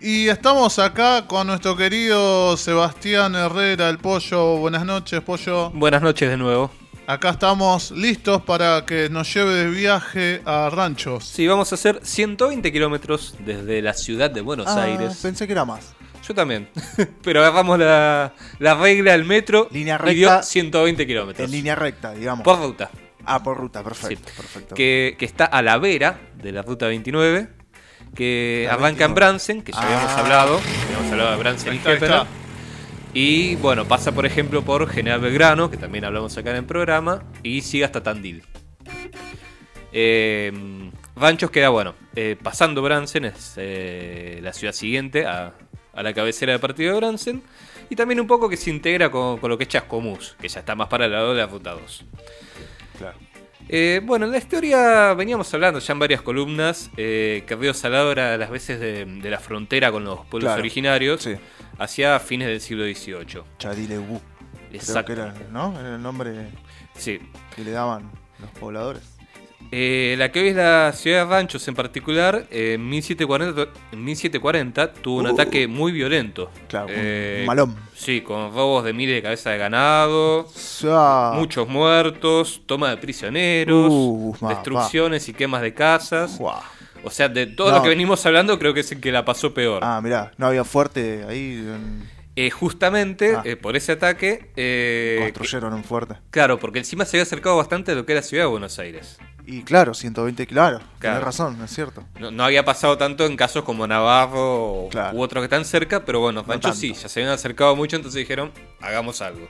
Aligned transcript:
Y 0.00 0.28
estamos 0.28 0.78
acá 0.78 1.26
con 1.26 1.46
nuestro 1.46 1.76
querido 1.76 2.56
Sebastián 2.56 3.34
Herrera, 3.34 3.88
el 3.90 3.98
pollo. 3.98 4.56
Buenas 4.56 4.84
noches, 4.86 5.20
pollo. 5.20 5.70
Buenas 5.70 6.00
noches 6.00 6.30
de 6.30 6.36
nuevo. 6.38 6.70
Acá 7.06 7.30
estamos 7.30 7.90
listos 7.90 8.40
para 8.42 8.86
que 8.86 9.10
nos 9.10 9.32
lleve 9.34 9.52
de 9.52 9.68
viaje 9.68 10.42
a 10.46 10.70
ranchos. 10.70 11.24
Sí, 11.24 11.46
vamos 11.46 11.70
a 11.72 11.74
hacer 11.74 12.00
120 12.02 12.72
kilómetros 12.72 13.34
desde 13.44 13.82
la 13.82 13.92
ciudad 13.92 14.30
de 14.30 14.40
Buenos 14.40 14.68
Ah, 14.68 14.84
Aires. 14.84 15.18
Pensé 15.20 15.46
que 15.46 15.52
era 15.52 15.64
más. 15.64 15.92
Yo 16.26 16.34
también. 16.34 16.68
Pero 17.22 17.40
agarramos 17.40 17.78
la, 17.78 18.32
la 18.58 18.74
regla 18.76 19.12
del 19.12 19.24
metro 19.24 19.68
Línea 19.70 20.00
y 20.06 20.14
dio 20.14 20.28
recta. 20.28 20.42
120 20.44 21.06
kilómetros. 21.06 21.44
En 21.44 21.50
línea 21.52 21.74
recta, 21.74 22.12
digamos. 22.12 22.44
Por 22.44 22.58
ruta. 22.58 22.90
Ah, 23.26 23.42
por 23.42 23.58
ruta, 23.58 23.82
perfecto. 23.82 24.30
Sí. 24.30 24.36
perfecto. 24.36 24.74
Que, 24.74 25.16
que 25.18 25.24
está 25.26 25.44
a 25.44 25.60
la 25.62 25.76
vera 25.78 26.18
de 26.40 26.52
la 26.52 26.62
ruta 26.62 26.86
29. 26.86 27.59
Que 28.14 28.64
La 28.66 28.74
arranca 28.74 29.04
en 29.04 29.14
29. 29.14 29.14
Bransen, 29.14 29.62
que 29.62 29.72
ya 29.72 29.80
habíamos 29.80 30.10
Ah. 30.10 30.20
hablado. 30.20 30.60
Habíamos 30.86 31.12
hablado 31.12 31.30
de 31.32 31.36
Bransen 31.38 31.74
y 31.74 31.76
está. 31.76 32.26
Y 33.12 33.56
bueno, 33.56 33.86
pasa 33.86 34.12
por 34.12 34.24
ejemplo 34.26 34.62
por 34.62 34.88
General 34.88 35.20
Belgrano, 35.20 35.70
que 35.70 35.76
también 35.76 36.04
hablamos 36.04 36.36
acá 36.38 36.50
en 36.50 36.56
el 36.56 36.64
programa, 36.64 37.22
y 37.42 37.62
sigue 37.62 37.84
hasta 37.84 38.02
Tandil. 38.02 38.42
Eh, 39.92 40.52
Ranchos 41.16 41.50
queda, 41.50 41.68
bueno, 41.70 41.94
eh, 42.14 42.36
pasando 42.40 42.82
Bransen, 42.82 43.24
es 43.26 43.54
eh, 43.56 44.38
la 44.42 44.52
ciudad 44.52 44.72
siguiente 44.72 45.26
a, 45.26 45.52
a 45.92 46.02
la 46.02 46.14
cabecera 46.14 46.52
del 46.52 46.60
partido 46.60 46.92
de 46.92 46.98
Bransen, 47.00 47.42
y 47.90 47.96
también 47.96 48.20
un 48.20 48.26
poco 48.28 48.48
que 48.48 48.56
se 48.56 48.70
integra 48.70 49.10
con, 49.10 49.38
con 49.38 49.50
lo 49.50 49.58
que 49.58 49.64
es 49.64 49.68
Chascomús, 49.68 50.36
que 50.40 50.48
ya 50.48 50.60
está 50.60 50.74
más 50.76 50.86
para 50.88 51.06
el 51.06 51.12
lado 51.12 51.34
de 51.34 51.40
la 51.40 51.46
ruta 51.46 51.72
2. 51.72 52.04
Claro. 52.98 53.18
Eh, 53.68 54.00
bueno, 54.04 54.26
en 54.26 54.32
la 54.32 54.38
historia 54.38 55.14
veníamos 55.14 55.52
hablando 55.54 55.78
ya 55.78 55.92
en 55.92 55.98
varias 56.00 56.22
columnas 56.22 56.90
eh, 56.96 57.44
que 57.46 57.54
Río 57.54 57.72
Salado 57.72 58.10
era 58.10 58.34
a 58.34 58.36
las 58.36 58.50
veces 58.50 58.80
de, 58.80 59.04
de 59.04 59.30
la 59.30 59.38
frontera 59.38 59.92
con 59.92 60.04
los 60.04 60.26
pueblos 60.26 60.48
Claro, 60.48 60.60
originarios 60.60 61.22
sí. 61.22 61.34
hacia 61.78 62.18
fines 62.18 62.48
del 62.48 62.60
siglo 62.60 62.84
XVIII. 62.84 63.42
Chadilebu. 63.58 64.20
Creo 64.70 64.80
Exacto. 64.80 65.06
que 65.14 65.20
era, 65.20 65.34
¿no? 65.52 65.78
Era 65.78 65.94
el 65.96 66.02
nombre 66.02 66.48
Sí. 66.96 67.20
que 67.54 67.62
le 67.62 67.70
daban 67.72 68.10
los 68.40 68.50
pobladores. 68.52 69.02
Eh, 69.72 70.16
la 70.18 70.32
que 70.32 70.40
hoy 70.40 70.48
es 70.48 70.56
la 70.56 70.92
ciudad 70.92 71.24
de 71.26 71.30
Ranchos 71.30 71.66
en 71.68 71.76
particular, 71.76 72.44
eh, 72.50 72.72
en 72.74 72.88
1740, 72.88 73.68
en 73.92 74.04
1740 74.04 74.92
tuvo 74.94 75.20
un 75.20 75.26
Uh. 75.28 75.32
ataque 75.32 75.68
muy 75.68 75.92
violento. 75.92 76.50
Claro, 76.68 76.88
Eh, 76.90 77.38
un 77.42 77.46
malón. 77.46 77.76
Sí, 77.94 78.20
con 78.22 78.52
robos 78.52 78.82
de 78.84 78.92
miles 78.92 79.14
de 79.14 79.22
cabezas 79.22 79.52
de 79.52 79.58
ganado, 79.58 80.48
Ah, 80.86 81.34
muchos 81.36 81.68
muertos, 81.68 82.62
toma 82.66 82.90
de 82.90 82.96
prisioneros, 82.96 83.88
Uh, 83.92 84.34
ma, 84.40 84.48
destrucciones 84.50 85.28
y 85.28 85.34
quemas 85.34 85.62
de 85.62 85.72
casas. 85.72 86.40
O 87.02 87.10
sea, 87.10 87.28
de 87.28 87.46
todo 87.46 87.70
No. 87.70 87.76
lo 87.76 87.82
que 87.82 87.88
venimos 87.90 88.26
hablando, 88.26 88.58
creo 88.58 88.74
que 88.74 88.80
es 88.80 88.90
el 88.92 89.00
que 89.00 89.12
la 89.12 89.24
pasó 89.24 89.54
peor. 89.54 89.82
Ah, 89.84 90.00
mirá, 90.02 90.32
no 90.36 90.46
había 90.48 90.64
fuerte 90.64 91.24
ahí. 91.28 91.52
en- 91.64 92.19
Eh, 92.46 92.50
justamente 92.50 93.34
Ah. 93.36 93.42
eh, 93.44 93.56
por 93.56 93.76
ese 93.76 93.92
ataque, 93.92 94.50
eh, 94.56 95.30
construyeron 95.34 95.72
un 95.74 95.84
fuerte. 95.84 96.14
claro, 96.30 96.58
porque 96.58 96.78
encima 96.78 97.04
se 97.04 97.16
había 97.16 97.24
acercado 97.24 97.56
bastante 97.56 97.92
a 97.92 97.94
lo 97.94 98.06
que 98.06 98.12
era 98.12 98.22
Ciudad 98.22 98.44
de 98.44 98.48
Buenos 98.50 98.78
Aires. 98.78 99.18
Y 99.46 99.62
claro, 99.62 99.94
120, 99.94 100.46
claro. 100.46 100.78
Claro. 100.78 100.90
Tienes 101.00 101.22
razón, 101.22 101.60
es 101.62 101.74
cierto. 101.74 102.04
No, 102.18 102.30
no 102.30 102.44
había 102.44 102.64
pasado 102.64 102.96
tanto 102.96 103.26
en 103.26 103.36
casos 103.36 103.64
como 103.64 103.86
Navarro 103.86 104.88
Claro. 104.90 105.16
u 105.18 105.22
otros 105.22 105.42
que 105.42 105.46
están 105.46 105.64
cerca, 105.64 106.04
pero 106.04 106.20
bueno, 106.20 106.40
Ranchos 106.46 106.60
tanto. 106.62 106.76
sí, 106.78 106.92
ya 106.94 107.08
se 107.08 107.20
habían 107.20 107.34
acercado 107.34 107.74
mucho, 107.76 107.96
entonces 107.96 108.18
dijeron, 108.20 108.52
hagamos 108.80 109.20
algo. 109.22 109.48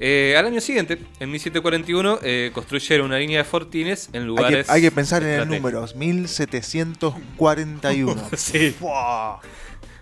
Eh, 0.00 0.36
al 0.38 0.46
año 0.46 0.60
siguiente, 0.60 0.96
en 1.18 1.30
1741, 1.32 2.20
eh, 2.22 2.52
construyeron 2.54 3.06
una 3.06 3.18
línea 3.18 3.38
de 3.38 3.44
fortines 3.44 4.08
en 4.12 4.20
Hay 4.22 4.26
lugares. 4.28 4.66
que, 4.66 4.72
hay 4.72 4.80
que 4.82 4.92
pensar 4.92 5.24
en 5.24 5.40
el 5.40 5.48
número, 5.48 5.84
1741. 5.96 8.22
Sí. 8.36 8.76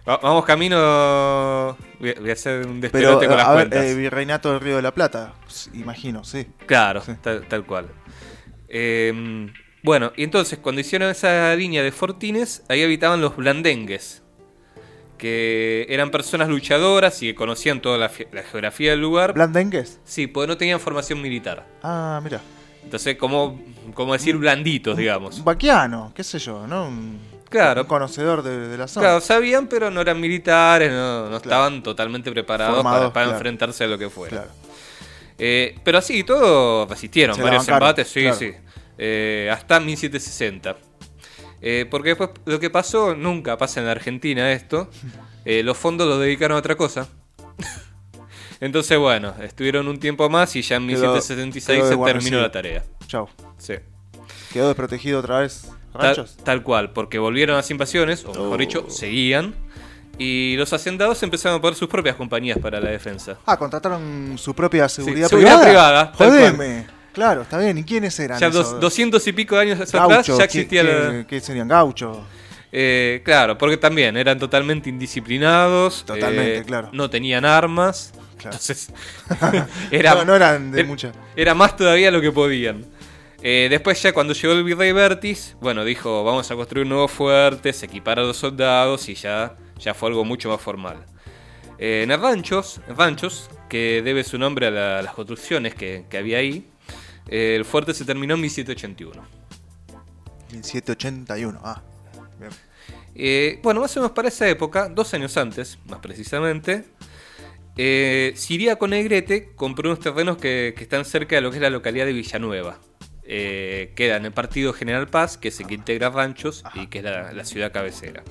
Vamos 0.07 0.45
camino. 0.45 1.77
Voy 1.99 2.31
a, 2.31 2.33
hacer 2.33 2.67
un 2.67 2.81
Pero, 2.81 2.93
despelote 2.93 3.27
con 3.27 3.37
las 3.37 3.47
a 3.49 3.51
ver, 3.55 3.69
cuentas. 3.69 3.85
eh, 3.87 3.95
Virreinato 3.97 4.53
del 4.53 4.61
Río 4.61 4.77
de 4.77 4.83
la 4.83 4.95
Plata, 4.95 5.35
imagino, 5.75 6.23
sí. 6.25 6.47
Claro, 6.67 7.01
Sí. 7.01 7.13
tal, 7.21 7.47
tal 7.49 7.65
cual. 7.67 7.87
Eh, 8.69 9.51
bueno, 9.83 10.13
y 10.17 10.23
entonces 10.25 10.59
cuando 10.61 10.81
hicieron 10.81 11.11
esa 11.11 11.55
línea 11.57 11.83
de 11.83 11.91
fortines, 11.93 12.63
ahí 12.69 12.83
habitaban 12.85 13.21
los 13.21 13.37
blandengues, 13.37 14.23
que 15.19 15.87
eran 15.89 16.11
personas 16.11 16.49
luchadoras 16.49 17.23
y 17.23 17.29
que 17.29 17.35
conocían 17.35 17.81
toda 17.81 17.97
la, 17.99 18.09
ge- 18.09 18.29
la 18.33 18.43
geografía 18.43 18.91
del 18.93 19.01
lugar. 19.01 19.33
¿Blandengues? 19.33 19.99
sí, 20.05 20.27
porque 20.27 20.47
no 20.49 20.57
tenían 20.57 20.79
formación 20.79 21.21
militar. 21.23 21.67
Ah, 21.83 22.21
mira. 22.23 22.41
Entonces, 22.85 23.17
como, 23.17 23.61
como 23.95 24.13
decir 24.13 24.37
blanditos, 24.37 24.97
digamos. 24.97 25.39
Un 25.39 25.45
vaquiano, 25.45 26.13
qué 26.15 26.23
sé 26.23 26.39
yo, 26.39 26.67
¿no? 26.69 26.87
Un, 26.87 27.19
Claro. 27.49 27.83
un 27.83 27.87
conocedor 27.89 28.43
de, 28.43 28.69
de 28.69 28.77
la 28.79 28.89
zona. 28.89 29.07
Claro, 29.07 29.21
sabían, 29.21 29.69
pero 29.69 29.91
no 29.91 30.01
eran 30.01 30.21
militares, 30.21 30.91
no, 30.91 31.29
no 31.31 31.37
estaban 31.37 31.83
totalmente 31.83 32.31
preparados 32.33 32.77
para, 32.83 32.83
Formados, 32.83 33.13
para 33.13 33.27
claro. 33.27 33.39
enfrentarse 33.39 33.85
a 33.85 33.87
lo 33.87 33.99
que 33.99 34.11
fuera. 34.11 34.37
Claro. 34.39 34.51
Eh, 35.39 35.79
pero 35.85 35.99
así 35.99 36.19
y 36.19 36.25
todo 36.25 36.89
Se 36.95 37.09
la 37.09 37.35
varios 37.45 37.69
embates, 37.69 38.09
sí, 38.09 38.27
sí. 38.39 38.53
Eh, 38.99 39.51
hasta 39.53 39.79
1760. 39.81 40.77
Eh, 41.61 41.87
porque 41.91 42.11
después 42.11 42.31
lo 42.45 42.61
que 42.61 42.71
pasó, 42.71 43.15
nunca 43.15 43.57
pasa 43.57 43.81
en 43.81 43.87
la 43.87 43.93
Argentina 43.93 44.53
esto, 44.53 44.91
eh, 45.45 45.63
los 45.63 45.77
fondos 45.77 46.07
los 46.09 46.21
dedicaron 46.21 46.57
a 46.57 46.59
otra 46.61 46.77
cosa. 46.77 47.09
Entonces, 48.61 48.99
bueno, 48.99 49.35
estuvieron 49.43 49.87
un 49.89 49.99
tiempo 49.99 50.29
más 50.31 50.57
y 50.57 50.63
ya 50.63 50.77
en 50.77 50.87
Quedó- 50.89 51.13
1776 51.13 51.79
quedó 51.83 51.89
se 52.07 52.13
terminó 52.13 52.41
la 52.41 52.51
tarea. 52.51 52.83
Chau. 53.07 53.29
Sí. 53.59 53.75
Quedó 54.53 54.69
desprotegido 54.69 55.21
otra 55.21 55.41
vez. 55.41 55.71
Tal, 55.97 56.17
¿Ranchos? 56.17 56.37
tal 56.45 56.63
cual, 56.63 56.93
porque 56.93 57.19
volvieron 57.19 57.57
las 57.57 57.71
invasiones, 57.71 58.25
o 58.25 58.29
mejor 58.33 58.55
Oh. 58.55 58.57
dicho, 58.59 58.87
seguían. 58.91 59.55
Y 60.19 60.57
los 60.57 60.73
hacendados 60.73 61.23
empezaron 61.23 61.59
a 61.59 61.61
poner 61.61 61.77
sus 61.77 61.89
propias 61.89 62.17
compañías 62.17 62.59
para 62.59 62.81
la 62.81 62.91
defensa. 62.91 63.37
Ah, 63.45 63.59
contrataron 63.59 64.37
su 64.39 64.55
propia 64.55 64.89
seguridad 64.89 65.29
seguridad 65.29 65.61
privada. 65.63 66.13
privada, 66.13 66.13
tal 66.13 66.29
Jodeme. 66.31 66.87
Claro, 67.13 67.43
está 67.43 67.59
bien. 67.59 67.77
¿Y 67.79 67.85
quiénes 67.85 68.19
eran? 68.21 68.39
Ya 68.41 68.47
esos? 68.49 68.73
dos- 68.73 68.81
200 68.81 69.27
y 69.27 69.33
pico 69.33 69.57
años 69.59 69.79
atrás 69.81 70.27
ya 70.27 70.37
¿qué- 70.37 70.45
existía 70.45 70.83
qué, 70.83 70.89
la... 71.19 71.27
qué 71.27 71.41
serían 71.41 71.69
gauchos? 71.69 72.19
Eh, 72.73 73.23
claro, 73.25 73.57
porque 73.57 73.77
también 73.79 74.17
eran 74.17 74.39
totalmente 74.39 74.89
indisciplinados. 74.91 76.05
Totalmente, 76.05 76.59
eh, 76.59 76.65
claro. 76.65 76.89
No 76.93 77.09
tenían 77.11 77.45
armas. 77.45 78.13
Claro. 78.39 78.57
Entonces, 78.57 78.91
era, 79.91 80.15
no, 80.15 80.25
no 80.27 80.35
eran 80.37 80.73
de 80.73 80.81
era- 80.81 80.89
mucha. 80.89 81.13
era 81.37 81.55
más 81.55 81.77
todavía 81.77 82.11
lo 82.11 82.21
que 82.21 82.33
podían. 82.33 82.85
Eh, 83.43 83.69
después 83.71 84.03
ya 84.03 84.13
cuando 84.13 84.33
llegó 84.33 84.55
el 84.55 84.65
virrey 84.65 84.93
Vértiz, 84.93 85.57
bueno, 85.61 85.85
dijo, 85.85 86.25
vamos 86.25 86.51
a 86.51 86.57
construir 86.57 86.87
nuevos 86.87 87.11
fuertes, 87.13 87.83
equipar 87.83 88.19
a 88.19 88.23
los 88.23 88.37
soldados 88.39 89.09
y 89.09 89.15
ya, 89.15 89.57
ya 89.79 89.95
fue 89.95 90.09
algo 90.09 90.25
mucho 90.25 90.49
más 90.49 90.61
formal. 90.61 91.05
Eh, 91.79 92.07
en 92.09 92.21
ranchos, 92.21 92.81
ranchos, 92.97 93.51
que 93.69 94.01
debe 94.03 94.25
su 94.25 94.39
nombre 94.39 94.67
a, 94.67 94.71
la- 94.71 94.99
a 95.01 95.03
las 95.03 95.15
construcciones 95.15 95.75
que, 95.75 96.07
que 96.09 96.17
había 96.19 96.39
ahí, 96.39 96.67
eh, 97.29 97.55
el 97.57 97.65
fuerte 97.65 97.93
se 97.93 98.05
terminó 98.05 98.35
en 98.35 98.41
1781. 98.41 99.23
1781. 100.53 101.61
Ah, 101.63 101.83
bien. 102.39 103.61
Bueno, 103.63 103.81
más 103.81 103.97
o 103.97 104.01
menos 104.01 104.13
para 104.13 104.29
esa 104.29 104.49
época, 104.49 104.89
dos 104.89 105.13
años 105.15 105.37
antes, 105.37 105.79
más 105.87 105.99
precisamente, 106.01 106.85
eh, 107.77 108.33
Siriaco 108.37 108.89
Negrete 108.89 109.53
compró 109.55 109.91
unos 109.91 110.01
terrenos 110.01 110.39
que, 110.39 110.75
que 110.77 110.85
están 110.85 111.05
cerca 111.05 111.37
de 111.37 111.43
lo 111.43 111.51
que 111.51 111.57
es 111.57 111.63
la 111.63 111.71
localidad 111.71 112.07
de 112.07 112.13
Villanueva. 112.13 112.79
Eh, 113.29 113.93
queda 113.97 114.17
en 114.17 114.27
el 114.27 114.33
partido 114.33 114.73
General 114.73 115.09
Paz, 115.09 115.37
que 115.37 115.49
es 115.49 115.61
el 115.61 115.67
que 115.67 115.75
integra 115.75 116.11
Ranchos 116.11 116.63
y 116.75 116.87
que 116.87 116.99
es 116.99 117.05
la, 117.05 117.33
la 117.33 117.45
ciudad 117.45 117.73
cabecera. 117.73 118.23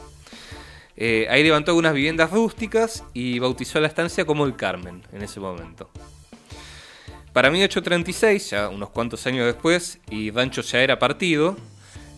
Eh, 0.98 1.28
ahí 1.30 1.44
levantó 1.44 1.72
algunas 1.72 1.94
viviendas 1.94 2.32
rústicas 2.32 3.04
y 3.14 3.40
bautizó 3.40 3.80
la 3.82 3.88
estancia 3.88 4.26
como 4.26 4.46
el 4.46 4.56
Carmen 4.56 5.04
en 5.12 5.22
ese 5.22 5.40
momento. 5.40 5.90
Para 7.34 7.50
1836, 7.50 8.52
ya 8.52 8.70
unos 8.70 8.90
cuantos 8.92 9.28
años 9.28 9.46
después, 9.46 10.00
y 10.10 10.32
Ranchos 10.32 10.72
ya 10.72 10.80
era 10.80 10.98
partido, 10.98 11.58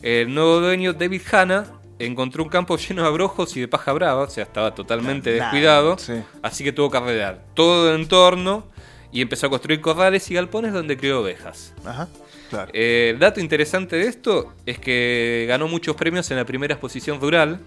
el 0.04 0.32
nuevo 0.32 0.60
dueño 0.60 0.94
David 0.94 1.24
Hanna 1.32 1.66
encontró 1.98 2.44
un 2.44 2.50
campo 2.50 2.78
lleno 2.78 3.02
de 3.02 3.08
abrojos 3.08 3.58
y 3.58 3.62
de 3.62 3.68
paja 3.68 3.94
brava, 3.94 4.22
o 4.22 4.30
sea, 4.30 4.44
estaba 4.44 4.76
totalmente 4.76 5.32
descuidado, 5.32 5.98
sí. 5.98 6.14
así 6.44 6.64
que 6.64 6.72
tuvo 6.72 6.92
que 6.92 6.98
arreglar 6.98 7.44
todo 7.56 7.92
el 7.92 8.02
entorno 8.02 8.68
y 9.12 9.22
empezó 9.22 9.48
a 9.48 9.50
construir 9.50 9.82
corrales 9.82 10.30
y 10.30 10.36
galpones 10.36 10.72
donde 10.72 10.98
crió 10.98 11.22
ovejas. 11.22 11.74
Ajá, 11.84 12.08
claro. 12.50 12.72
Eh, 12.74 13.12
el 13.14 13.20
dato 13.20 13.40
interesante 13.40 13.96
de 13.96 14.08
esto 14.08 14.54
es 14.66 14.80
que 14.80 15.46
ganó 15.48 15.68
muchos 15.68 15.96
premios 15.96 16.30
en 16.32 16.38
la 16.38 16.46
primera 16.46 16.74
exposición 16.74 17.20
rural 17.22 17.60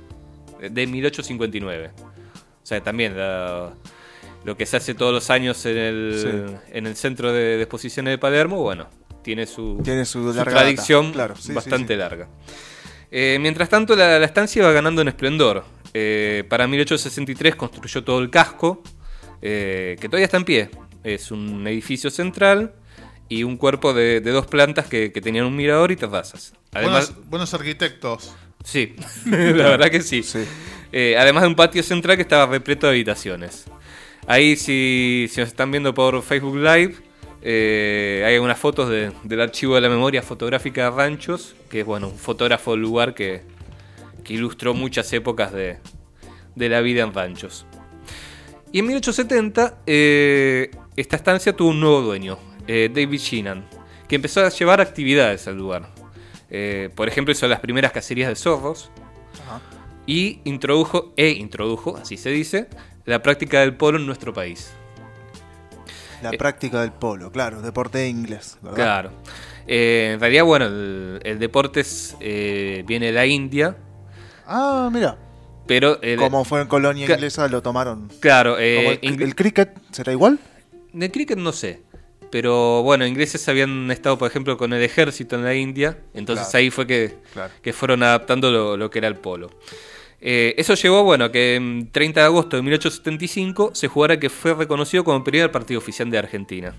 de 0.61 0.87
1859. 0.87 1.91
O 1.97 2.67
sea, 2.67 2.81
también 2.83 3.17
la- 3.17 3.73
lo 4.45 4.57
que 4.57 4.65
se 4.67 4.77
hace 4.79 4.95
todos 4.95 5.13
los 5.13 5.29
años 5.31 5.65
en 5.67 5.77
el, 5.77 6.57
en 6.73 6.87
el 6.87 6.97
centro 6.97 7.33
de, 7.33 7.57
de 7.57 7.63
exposiciones 7.63 8.13
de 8.13 8.19
Palermo, 8.19 8.63
bueno, 8.63 8.89
tiene 9.23 9.47
su, 9.47 9.81
Tiene 9.85 10.05
su 10.07 10.33
tradición 10.33 11.13
claro, 11.13 11.37
sí, 11.37 11.53
bastante 11.53 11.95
sí. 11.95 11.99
larga. 11.99 12.29
Eh, 13.11 13.39
mientras 13.41 13.69
tanto, 13.69 13.95
la, 13.97 14.19
la 14.19 14.25
estancia 14.25 14.61
iba 14.61 14.73
ganando 14.73 15.03
en 15.03 15.09
esplendor. 15.09 15.65
Eh, 15.93 16.45
para 16.49 16.67
1863 16.69 17.57
construyó 17.57 18.03
todo 18.05 18.21
el 18.21 18.31
casco, 18.31 18.83
eh, 19.43 19.97
que 20.01 20.09
todavía 20.09 20.25
está 20.27 20.37
en 20.39 20.45
pie. 20.45 20.71
Es 21.03 21.31
un 21.31 21.67
edificio 21.67 22.11
central 22.11 22.75
y 23.31 23.45
un 23.45 23.57
cuerpo 23.57 23.95
de, 23.95 24.21
de 24.21 24.31
dos 24.31 24.47
plantas 24.47 24.87
que, 24.87 25.11
que 25.13 25.21
tenían 25.23 25.47
un 25.47 25.57
mirador 25.57 25.91
y 25.93 25.97
terrazas. 25.97 26.53
Además, 26.73 27.09
buenos, 27.15 27.31
buenos 27.31 27.55
arquitectos. 27.55 28.35
Sí, 28.63 28.95
la 29.25 29.71
verdad 29.71 29.89
que 29.91 30.03
sí. 30.03 30.23
Sí. 30.23 30.45
Eh, 30.93 31.17
además 31.19 31.45
de 31.45 31.49
un 31.49 31.55
patio 31.55 31.83
central 31.83 32.17
que 32.17 32.23
estaba 32.23 32.45
repleto 32.47 32.87
de 32.89 32.93
habitaciones. 32.93 33.65
Ahí, 34.27 34.57
si, 34.57 35.29
si 35.31 35.41
nos 35.41 35.49
están 35.49 35.71
viendo 35.71 35.95
por 35.95 36.21
Facebook 36.23 36.57
Live, 36.57 36.97
eh, 37.43 38.23
hay 38.27 38.35
algunas 38.35 38.59
fotos 38.59 38.91
de- 38.91 39.13
del 39.25 39.41
archivo 39.41 39.77
de 39.77 39.81
la 39.81 39.89
memoria 39.89 40.21
fotográfica 40.23 40.85
de 40.85 40.91
Ranchos, 40.91 41.55
que 41.71 41.81
es 41.81 41.87
bueno, 41.87 42.09
un 42.09 42.19
fotógrafo 42.19 42.73
del 42.73 42.81
lugar 42.83 43.15
que, 43.15 43.43
que 44.25 44.35
ilustró 44.35 44.75
muchas 44.75 45.11
épocas 45.15 45.53
de, 45.53 45.79
de 46.55 46.69
la 46.69 46.81
vida 46.83 47.03
en 47.03 47.15
Ranchos. 47.15 47.65
Y 48.73 48.81
en 48.81 48.87
1870, 48.87 49.79
eh, 49.87 50.71
esta 50.97 51.17
estancia 51.17 51.55
tuvo 51.57 51.71
un 51.71 51.81
nuevo 51.81 52.03
dueño, 52.03 52.39
eh, 52.67 52.91
David 52.93 53.19
Sheenan, 53.19 53.65
que 54.09 54.17
empezó 54.17 54.45
a 54.45 54.49
llevar 54.51 54.81
actividades 54.81 55.47
al 55.49 55.57
lugar. 55.57 55.89
Eh, 56.51 56.91
por 56.95 57.09
ejemplo, 57.09 57.33
hizo 57.33 57.47
las 57.49 57.61
primeras 57.61 57.93
cacerías 57.93 58.29
de 58.29 58.35
zorros, 58.37 58.91
Ajá. 59.47 59.61
y 60.07 60.41
introdujo, 60.45 61.13
e 61.17 61.31
introdujo, 61.31 61.97
así 61.97 62.17
se 62.17 62.31
dice, 62.31 62.69
la 63.05 63.23
práctica 63.23 63.61
del 63.61 63.75
polo 63.77 63.99
en 63.99 64.07
nuestro 64.07 64.33
país. 64.35 64.73
La 66.23 66.31
Eh. 66.31 66.39
práctica 66.39 66.81
del 66.83 66.93
polo, 66.93 67.31
claro, 67.33 67.63
deporte 67.63 67.99
de 67.99 68.09
inglés, 68.09 68.59
¿verdad? 68.61 68.77
Claro. 68.77 69.11
Eh, 69.67 70.11
en 70.15 70.21
realidad, 70.21 70.45
bueno, 70.45 70.67
el, 70.67 71.21
el 71.25 71.39
deporte 71.39 71.81
es, 71.81 72.17
eh, 72.21 72.83
viene 72.87 73.07
de 73.07 73.13
la 73.13 73.25
India, 73.27 73.77
Ah, 74.47 74.91
mira. 74.93 75.17
pero... 75.67 76.03
el- 76.03 76.19
Como 76.19 76.45
fue 76.45 76.61
en 76.63 76.67
colonia 76.69 77.07
inglesa, 77.07 77.47
lo 77.49 77.63
tomaron. 77.63 78.11
Claro, 78.21 78.59
eh, 78.59 78.99
el, 79.03 79.23
el 79.23 79.35
cricket, 79.35 79.79
¿será 79.93 80.13
igual? 80.13 80.39
de 80.93 81.11
cricket 81.13 81.39
no 81.39 81.53
sé. 81.53 81.83
Pero 82.31 82.83
bueno, 82.83 83.07
ingleses 83.07 83.49
habían 83.49 83.91
estado, 83.91 84.17
por 84.19 84.29
ejemplo, 84.31 84.57
con 84.57 84.73
el 84.73 84.83
ejército 84.83 85.37
en 85.37 85.45
la 85.45 85.55
India. 85.55 85.99
Entonces 86.15 86.47
Claro. 86.51 86.59
ahí 86.63 86.71
fue 86.71 86.87
que, 86.87 87.17
Claro. 87.33 87.53
que 87.63 87.73
fueron 87.73 88.03
adaptando 88.03 88.51
lo, 88.51 88.77
lo 88.77 88.91
que 88.91 88.99
era 88.99 89.09
el 89.09 89.17
polo. 89.17 89.51
Eh, 90.21 90.55
eso 90.59 90.75
llevó, 90.75 91.03
bueno, 91.03 91.25
a 91.27 91.33
que 91.33 91.55
en 91.57 91.91
30 91.91 92.21
de 92.21 92.27
agosto 92.27 92.57
de 92.57 92.63
1875 92.63 93.71
se 93.75 93.89
jugara 93.89 94.21
que 94.21 94.29
fue 94.31 94.55
reconocido 94.55 95.03
como 95.03 95.17
el 95.17 95.23
primer 95.23 95.51
partido 95.51 95.79
oficial 95.79 96.11
de 96.11 96.19
Argentina. 96.19 96.75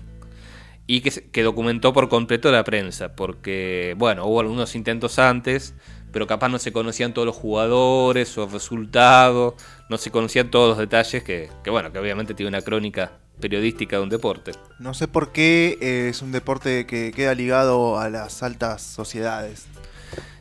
Y 0.86 1.00
que, 1.00 1.10
que 1.10 1.42
documentó 1.42 1.92
por 1.92 2.08
completo 2.08 2.50
la 2.50 2.64
prensa. 2.64 3.14
Porque, 3.14 3.94
bueno, 3.98 4.26
hubo 4.26 4.40
algunos 4.40 4.74
intentos 4.74 5.18
antes, 5.18 5.74
pero 6.12 6.26
capaz 6.26 6.48
no 6.48 6.58
se 6.58 6.72
conocían 6.72 7.14
todos 7.14 7.26
los 7.26 7.36
jugadores 7.36 8.36
o 8.38 8.46
resultados, 8.46 9.54
no 9.88 9.96
se 9.98 10.10
conocían 10.10 10.50
todos 10.50 10.70
los 10.70 10.78
detalles 10.78 11.22
que, 11.22 11.48
que, 11.64 11.70
bueno, 11.70 11.92
que 11.92 11.98
obviamente 11.98 12.34
tiene 12.34 12.48
una 12.48 12.62
crónica 12.62 13.12
periodística 13.42 13.96
de 13.96 14.02
un 14.04 14.08
deporte. 14.08 14.52
No 14.78 14.94
sé 14.94 15.06
por 15.08 15.32
qué 15.32 15.76
eh, 15.82 16.08
es 16.08 16.22
un 16.22 16.32
deporte 16.32 16.86
que 16.86 17.12
queda 17.14 17.34
ligado 17.34 17.98
a 17.98 18.08
las 18.08 18.42
altas 18.42 18.80
sociedades. 18.80 19.66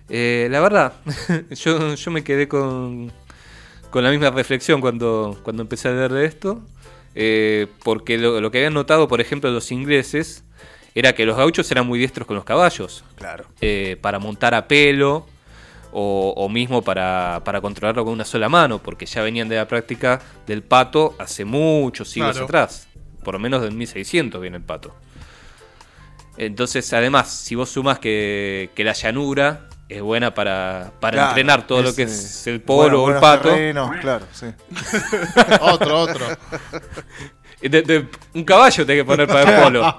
Eh, 0.07 0.47
la 0.49 0.61
verdad, 0.61 0.93
yo, 1.49 1.95
yo 1.95 2.11
me 2.11 2.23
quedé 2.23 2.47
con, 2.47 3.11
con 3.89 4.03
la 4.03 4.11
misma 4.11 4.29
reflexión 4.29 4.79
cuando, 4.79 5.37
cuando 5.43 5.61
empecé 5.63 5.89
a 5.89 5.91
leer 5.91 6.13
de 6.13 6.25
esto, 6.25 6.61
eh, 7.15 7.67
porque 7.83 8.17
lo, 8.17 8.39
lo 8.39 8.51
que 8.51 8.59
habían 8.59 8.73
notado, 8.73 9.07
por 9.09 9.19
ejemplo, 9.19 9.49
los 9.51 9.71
ingleses, 9.71 10.43
era 10.95 11.13
que 11.13 11.25
los 11.25 11.37
gauchos 11.37 11.69
eran 11.71 11.87
muy 11.87 11.97
diestros 11.99 12.27
con 12.27 12.35
los 12.35 12.43
caballos, 12.45 13.03
Claro. 13.15 13.45
eh, 13.61 13.97
para 14.01 14.19
montar 14.19 14.53
a 14.53 14.67
pelo 14.67 15.25
o, 15.93 16.33
o 16.35 16.49
mismo 16.49 16.81
para, 16.81 17.41
para 17.45 17.59
controlarlo 17.61 18.03
con 18.03 18.13
una 18.13 18.25
sola 18.25 18.49
mano, 18.49 18.79
porque 18.79 19.05
ya 19.05 19.21
venían 19.21 19.47
de 19.47 19.55
la 19.57 19.67
práctica 19.67 20.21
del 20.47 20.61
pato 20.63 21.15
hace 21.19 21.45
muchos 21.45 22.09
siglos 22.09 22.31
Claro. 22.31 22.45
atrás, 22.45 22.87
por 23.23 23.33
lo 23.35 23.39
menos 23.39 23.61
del 23.61 23.73
1600 23.73 24.41
viene 24.41 24.57
el 24.57 24.63
pato. 24.63 24.93
Entonces, 26.37 26.91
además, 26.93 27.29
si 27.29 27.55
vos 27.55 27.69
sumas 27.69 27.99
que, 27.99 28.69
que 28.75 28.83
la 28.83 28.93
llanura 28.93 29.67
es 29.89 30.01
buena 30.01 30.33
para, 30.33 30.91
para 31.01 31.13
Claro, 31.17 31.29
entrenar 31.31 31.67
todo 31.67 31.81
lo 31.81 31.93
que 31.93 32.03
es 32.03 32.47
el 32.47 32.61
polo 32.61 33.03
o 33.03 33.11
el 33.11 33.19
pato, 33.19 33.49
terrenos, 33.49 33.91
claro, 33.99 34.25
sí. 34.31 34.45
Otro, 35.61 35.99
otro. 35.99 36.25
de- 37.61 37.81
de- 37.81 38.07
un 38.33 38.43
caballo 38.45 38.85
tenés 38.85 39.01
que 39.03 39.05
poner 39.05 39.27
para 39.27 39.57
el 39.57 39.63
polo. 39.63 39.95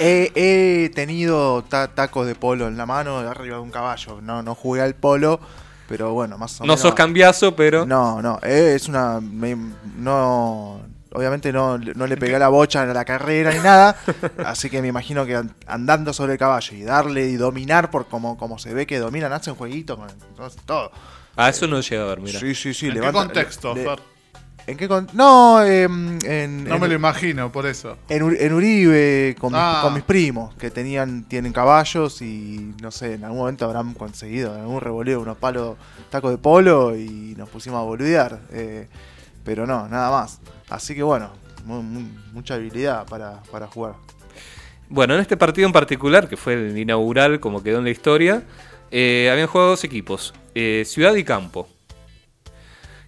He, 0.00 0.32
he 0.34 0.90
tenido 0.90 1.62
ta- 1.62 1.88
tacos 1.94 2.26
de 2.26 2.34
polo 2.34 2.66
en 2.68 2.76
la 2.76 2.86
mano 2.86 3.18
arriba 3.18 3.56
de 3.56 3.62
un 3.62 3.70
caballo. 3.70 4.20
No, 4.20 4.42
no 4.42 4.54
jugué 4.56 4.82
al 4.82 4.94
polo, 4.96 5.40
pero 5.88 6.12
bueno, 6.12 6.36
más 6.38 6.60
o 6.60 6.64
No 6.64 6.68
menos. 6.68 6.80
sos 6.80 6.94
cambiazo, 6.94 7.54
pero... 7.56 7.86
No, 7.86 8.20
no, 8.20 8.38
eh, 8.42 8.72
es 8.74 8.88
una. 8.88 9.20
me- 9.20 9.56
no. 9.96 10.80
Obviamente 11.12 11.52
no, 11.52 11.78
no 11.78 12.06
le 12.06 12.16
pegué 12.18 12.36
a 12.36 12.38
la 12.38 12.48
bocha 12.48 12.82
en 12.82 12.92
la 12.92 13.04
carrera 13.04 13.50
ni 13.52 13.60
nada. 13.60 13.96
así 14.44 14.68
que 14.68 14.82
me 14.82 14.88
imagino 14.88 15.24
que 15.24 15.36
an- 15.36 15.54
andando 15.66 16.12
sobre 16.12 16.34
el 16.34 16.38
caballo 16.38 16.76
y 16.76 16.82
darle 16.82 17.28
y 17.28 17.36
dominar, 17.36 17.90
por 17.90 18.08
como, 18.08 18.36
como 18.36 18.58
se 18.58 18.74
ve 18.74 18.86
que 18.86 18.98
dominan, 18.98 19.32
hacen 19.32 19.54
jueguito 19.54 19.96
con 19.96 20.08
todo-. 20.66 20.90
Ah, 21.36 21.48
eso 21.48 21.66
no 21.66 21.80
llega 21.80 22.02
a 22.02 22.06
ver, 22.06 22.20
mira. 22.20 22.38
Sí, 22.38 22.54
sí, 22.54 22.74
sí. 22.74 22.88
¿En 22.88 23.00
qué 23.00 23.12
contexto, 23.12 23.74
le- 23.74 23.84
Fer? 23.84 24.00
¿En 24.66 24.76
qué 24.76 24.86
con- 24.86 25.06
No, 25.14 25.64
em, 25.64 26.18
en, 26.26 26.64
No 26.64 26.74
en- 26.74 26.80
me 26.82 26.88
lo 26.88 26.94
imagino, 26.94 27.50
por 27.50 27.64
eso. 27.64 27.96
en, 28.10 28.36
en 28.38 28.52
Uribe 28.52 29.34
con, 29.40 29.50
mis- 29.54 29.60
Ah. 29.62 29.80
con 29.82 29.94
mis 29.94 30.02
primos 30.02 30.54
que 30.56 30.70
tenían 30.70 31.24
tienen 31.24 31.54
caballos 31.54 32.20
y 32.20 32.74
no 32.82 32.90
sé, 32.90 33.14
en 33.14 33.24
algún 33.24 33.38
momento 33.38 33.64
habrán 33.64 33.94
conseguido 33.94 34.54
en 34.54 34.60
algún 34.60 34.82
revoleo 34.82 35.22
unos 35.22 35.38
palos 35.38 35.76
tacos 36.10 36.32
de 36.32 36.36
polo 36.36 36.94
y 36.94 37.34
nos 37.38 37.48
pusimos 37.48 37.78
a 37.80 37.82
boludear. 37.84 38.40
eh, 38.52 38.88
pero 39.42 39.66
no, 39.66 39.88
nada 39.88 40.10
más. 40.10 40.40
Así 40.70 40.94
que 40.94 41.02
bueno, 41.02 41.32
mu- 41.64 41.82
mu- 41.82 42.08
mucha 42.32 42.54
habilidad 42.54 43.06
para, 43.06 43.42
para 43.50 43.66
jugar. 43.66 43.94
Bueno, 44.88 45.14
en 45.14 45.20
este 45.20 45.36
partido 45.36 45.66
en 45.66 45.72
particular, 45.72 46.28
que 46.28 46.36
fue 46.36 46.54
el 46.54 46.76
inaugural, 46.78 47.40
como 47.40 47.62
quedó 47.62 47.78
en 47.78 47.84
la 47.84 47.90
historia, 47.90 48.42
eh, 48.90 49.28
habían 49.30 49.46
jugado 49.48 49.70
dos 49.70 49.84
equipos, 49.84 50.32
eh, 50.54 50.84
Ciudad 50.86 51.14
y 51.14 51.24
Campo. 51.24 51.68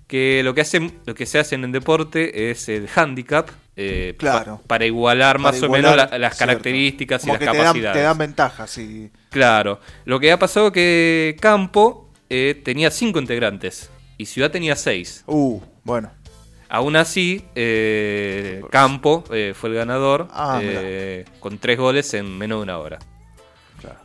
Que 0.07 0.43
lo 0.43 0.55
que, 0.55 0.61
hacen, 0.63 0.99
lo 1.07 1.15
que 1.15 1.25
se 1.25 1.39
hace 1.39 1.55
en 1.55 1.65
el 1.65 1.73
deporte 1.73 2.51
es 2.51 2.69
el 2.69 2.89
handicap, 2.95 3.49
eh, 3.77 4.17
Claro. 4.19 4.57
pa- 4.59 4.67
para 4.67 4.85
igualar 4.87 5.39
más 5.39 5.63
o 5.63 5.69
menos 5.71 5.95
la- 5.97 6.19
las 6.19 6.37
características 6.37 7.21
Como 7.23 7.37
y 7.37 7.39
que 7.39 7.45
las 7.45 7.53
te 7.53 7.59
dan, 7.59 7.67
capacidades. 7.67 7.97
te 7.99 8.03
dan 8.03 8.19
ventajas. 8.19 8.71
sí. 8.71 9.11
Claro, 9.31 9.81
lo 10.05 10.19
que 10.19 10.33
ha 10.33 10.39
pasado 10.39 10.67
es 10.69 10.73
que 10.73 11.37
Campo 11.41 12.11
eh, 12.29 12.61
tenía 12.65 12.91
cinco 12.91 13.21
integrantes 13.21 13.89
y 14.19 14.27
Ciudad 14.27 14.51
tenía 14.51 14.75
seis. 14.77 15.23
Uh, 15.27 15.61
bueno. 15.85 16.11
Aún 16.71 16.95
así, 16.95 17.45
eh, 17.57 18.63
Campo 18.71 19.25
eh, 19.33 19.55
fue 19.57 19.71
el 19.71 19.75
ganador 19.75 20.29
Ah, 20.31 20.61
eh, 20.63 21.25
con 21.41 21.59
tres 21.59 21.77
goles 21.77 22.15
en 22.15 22.39
menos 22.39 22.59
de 22.59 22.63
una 22.63 22.79
hora. 22.79 23.01
Claro. 23.81 23.99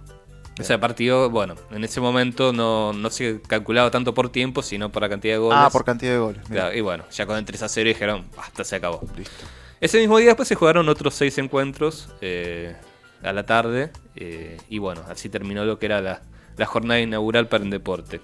Ese 0.57 0.75
partido, 0.79 1.29
bueno, 1.29 1.53
en 1.69 1.83
ese 1.83 2.01
momento 2.01 2.53
no, 2.53 2.91
no 2.91 3.12
se 3.12 3.39
calculaba 3.44 3.91
tanto 3.91 4.15
por 4.15 4.29
tiempo, 4.29 4.63
sino 4.63 4.91
por 4.91 5.03
la 5.03 5.09
cantidad 5.09 5.35
de 5.35 5.38
goles. 5.38 5.59
Ah, 5.62 5.69
por 5.71 5.85
cantidad 5.85 6.13
de 6.13 6.17
goles. 6.17 6.41
Claro, 6.50 6.75
y 6.75 6.81
bueno, 6.81 7.04
ya 7.11 7.28
con 7.28 7.37
el 7.37 7.45
3 7.45 7.61
a 7.61 7.69
0 7.69 7.87
dijeron, 7.87 8.25
basta, 8.35 8.63
se 8.63 8.78
acabó. 8.78 9.01
Listo. 9.16 9.45
Ese 9.80 9.99
mismo 9.99 10.18
día 10.18 10.30
después 10.30 10.47
se 10.47 10.56
jugaron 10.56 10.90
otros 10.90 11.13
seis 11.13 11.37
encuentros 11.37 12.09
a 13.21 13.31
la 13.31 13.45
tarde. 13.45 13.92
y 14.16 14.80
bueno, 14.80 15.04
así 15.07 15.30
terminó 15.30 15.66
lo 15.66 15.78
que 15.78 15.85
era 15.85 16.01
la, 16.01 16.23
la 16.57 16.66
jornada 16.66 16.99
inaugural 16.99 17.47
para 17.47 17.63
el 17.63 17.69
deporte. 17.69 18.21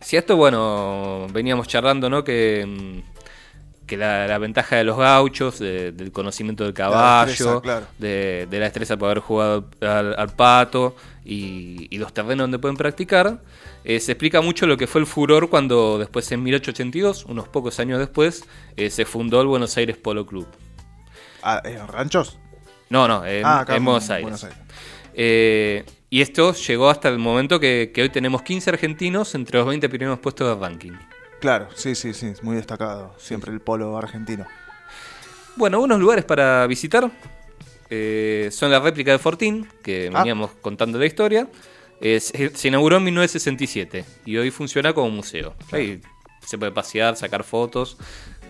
Si 0.00 0.16
esto, 0.16 0.36
bueno, 0.36 1.26
veníamos 1.32 1.66
charlando, 1.68 2.08
¿no? 2.08 2.22
Que, 2.24 2.64
mm, 2.66 3.86
que 3.86 3.96
la, 3.96 4.26
la 4.26 4.38
ventaja 4.38 4.76
de 4.76 4.84
los 4.84 4.98
gauchos, 4.98 5.58
de- 5.58 5.92
del 5.92 6.12
conocimiento 6.12 6.62
del 6.64 6.74
caballo, 6.74 7.28
destreza, 7.30 7.60
claro. 7.62 7.86
de, 7.98 8.46
de 8.50 8.58
la 8.58 8.64
destreza 8.66 8.96
por 8.96 9.06
haber 9.06 9.20
jugado 9.20 9.64
al, 9.80 10.14
al 10.18 10.28
pato 10.36 10.94
y, 11.24 11.86
y 11.90 11.98
los 11.98 12.12
terrenos 12.12 12.44
donde 12.44 12.58
pueden 12.58 12.76
practicar, 12.76 13.40
eh, 13.84 13.98
se 14.00 14.12
explica 14.12 14.40
mucho 14.42 14.66
lo 14.66 14.76
que 14.76 14.86
fue 14.86 15.00
el 15.00 15.06
furor 15.06 15.48
cuando 15.48 15.98
después 15.98 16.30
en 16.32 16.42
1882, 16.42 17.24
unos 17.24 17.48
pocos 17.48 17.80
años 17.80 17.98
después, 17.98 18.44
eh, 18.76 18.90
se 18.90 19.04
fundó 19.06 19.40
el 19.40 19.46
Buenos 19.46 19.74
Aires 19.78 19.96
Polo 19.96 20.26
Club. 20.26 20.46
Ah, 21.42 21.62
¿en 21.64 21.86
ranchos? 21.88 22.38
No, 22.90 23.08
no, 23.08 23.24
en, 23.24 23.44
ah, 23.46 23.60
acá 23.60 23.76
en 23.76 23.84
Buenos 23.84 24.10
Aires. 24.10 24.22
Buenos 24.22 24.44
Aires. 24.44 24.58
Eh, 25.14 25.84
y 26.10 26.20
esto 26.22 26.52
llegó 26.54 26.88
hasta 26.90 27.08
el 27.08 27.18
momento 27.18 27.60
que, 27.60 27.90
que 27.94 28.02
hoy 28.02 28.08
tenemos 28.10 28.42
15 28.42 28.70
argentinos 28.70 29.34
entre 29.34 29.58
los 29.58 29.66
20 29.68 29.88
primeros 29.88 30.18
puestos 30.18 30.48
de 30.54 30.60
ranking. 30.66 30.92
Claro, 31.40 31.68
sí, 31.74 31.94
sí, 31.94 32.14
sí, 32.14 32.32
muy 32.42 32.56
destacado. 32.56 33.14
Siempre 33.18 33.52
el 33.52 33.60
polo 33.60 33.96
argentino. 33.96 34.46
Bueno, 35.56 35.80
unos 35.80 35.98
lugares 36.00 36.24
para 36.24 36.66
visitar 36.66 37.10
eh, 37.90 38.48
son 38.52 38.70
la 38.70 38.80
réplica 38.80 39.12
de 39.12 39.18
Fortín, 39.18 39.68
que 39.82 40.10
Ah. 40.12 40.18
veníamos 40.18 40.50
contando 40.60 40.98
la 40.98 41.06
historia. 41.06 41.48
Eh, 42.00 42.20
se, 42.20 42.54
se 42.54 42.68
inauguró 42.68 42.98
en 42.98 43.04
1967 43.04 44.04
y 44.24 44.36
hoy 44.36 44.50
funciona 44.50 44.92
como 44.92 45.10
museo. 45.10 45.54
Ahí 45.72 46.00
se 46.46 46.58
puede 46.58 46.70
pasear, 46.72 47.16
sacar 47.16 47.42
fotos, 47.44 47.96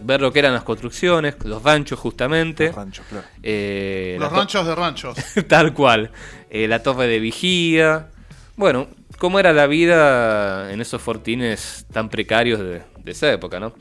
ver 0.02 0.21
lo 0.21 0.33
que 0.33 0.38
eran 0.38 0.52
las 0.52 0.62
construcciones, 0.62 1.37
los 1.45 1.62
ranchos 1.62 1.99
justamente. 1.99 2.67
Los 2.67 2.76
ranchos, 2.76 3.07
claro. 3.09 3.26
Eh, 3.43 4.17
Los 4.19 4.33
ranchos 4.33 4.67
de 4.67 4.75
ranchos. 4.75 5.17
Tal 5.49 5.73
cual. 5.75 6.11
Eh, 6.50 6.69
la 6.69 6.83
torre 6.83 7.07
de 7.07 7.19
vigía. 7.19 8.09
Bueno, 8.57 8.88
cómo 9.19 9.38
era 9.38 9.52
la 9.52 9.67
vida 9.67 10.73
en 10.73 10.81
esos 10.81 11.00
fortines 11.00 11.87
tan 11.93 12.09
precarios 12.09 12.61
de, 12.61 12.83
de 13.02 13.11
esa 13.12 13.33
época, 13.33 13.61
¿no? 13.61 13.75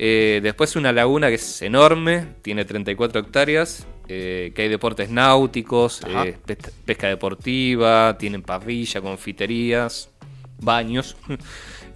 Eh, 0.00 0.38
después 0.42 0.76
una 0.76 0.92
laguna 0.92 1.28
que 1.28 1.34
es 1.34 1.60
enorme, 1.62 2.34
tiene 2.42 2.64
34 2.64 3.20
hectáreas 3.20 3.84
eh, 4.06 4.52
que 4.54 4.62
hay 4.62 4.68
deportes 4.68 5.10
náuticos, 5.10 6.00
eh, 6.06 6.38
pesca 6.84 7.08
deportiva, 7.08 8.16
tienen 8.16 8.42
parrilla, 8.42 9.00
confiterías, 9.00 10.08
baños. 10.58 11.16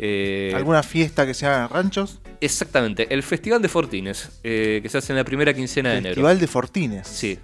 Eh, 0.04 0.50
¿Alguna 0.56 0.82
fiesta 0.82 1.24
que 1.26 1.32
se 1.34 1.46
haga 1.46 1.64
en 1.64 1.68
ranchos? 1.68 2.18
Exactamente, 2.40 3.14
el 3.14 3.22
Festival 3.22 3.62
de 3.62 3.68
Fortines, 3.68 4.30
eh, 4.42 4.80
que 4.82 4.88
se 4.88 4.98
hace 4.98 5.12
en 5.12 5.18
la 5.18 5.22
primera 5.24 5.54
quincena 5.54 5.90
de 5.90 5.98
enero. 5.98 6.14
Festival 6.14 6.40
de 6.40 6.46
Fortines. 6.48 7.06
Sí, 7.06 7.38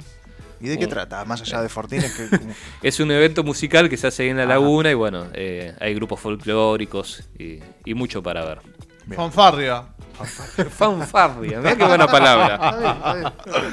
¿Y 0.61 0.67
de 0.67 0.77
qué 0.77 0.87
Uh. 0.87 0.89
trata? 0.89 1.25
Más 1.25 1.41
allá 1.43 1.63
de 1.63 1.69
Fortines, 1.69 2.13
que 2.15 2.37
como- 2.37 2.53
es 2.83 2.99
un 2.99 3.13
evento 3.13 3.45
musical 3.45 3.89
que 3.89 3.97
se 3.97 4.09
hace 4.09 4.25
ahí 4.25 4.31
en 4.31 4.39
la 4.39 4.43
Ajá. 4.45 4.55
laguna 4.55 4.91
y 4.91 4.95
bueno, 4.95 5.27
eh, 5.35 5.73
hay 5.79 5.95
grupos 5.95 6.19
folclóricos 6.19 7.23
y, 7.39 7.61
y 7.85 7.95
mucho 7.95 8.25
para 8.25 8.45
ver. 8.45 8.59
Bien. 9.07 9.17
Fanfarria. 9.19 9.85
Fanfarria, 10.71 11.59
mirá 11.61 11.77
qué 11.77 11.85
buena 11.85 12.09
palabra. 12.09 12.55
Está 12.55 13.15
bien, 13.15 13.27
está 13.27 13.61
bien. 13.61 13.73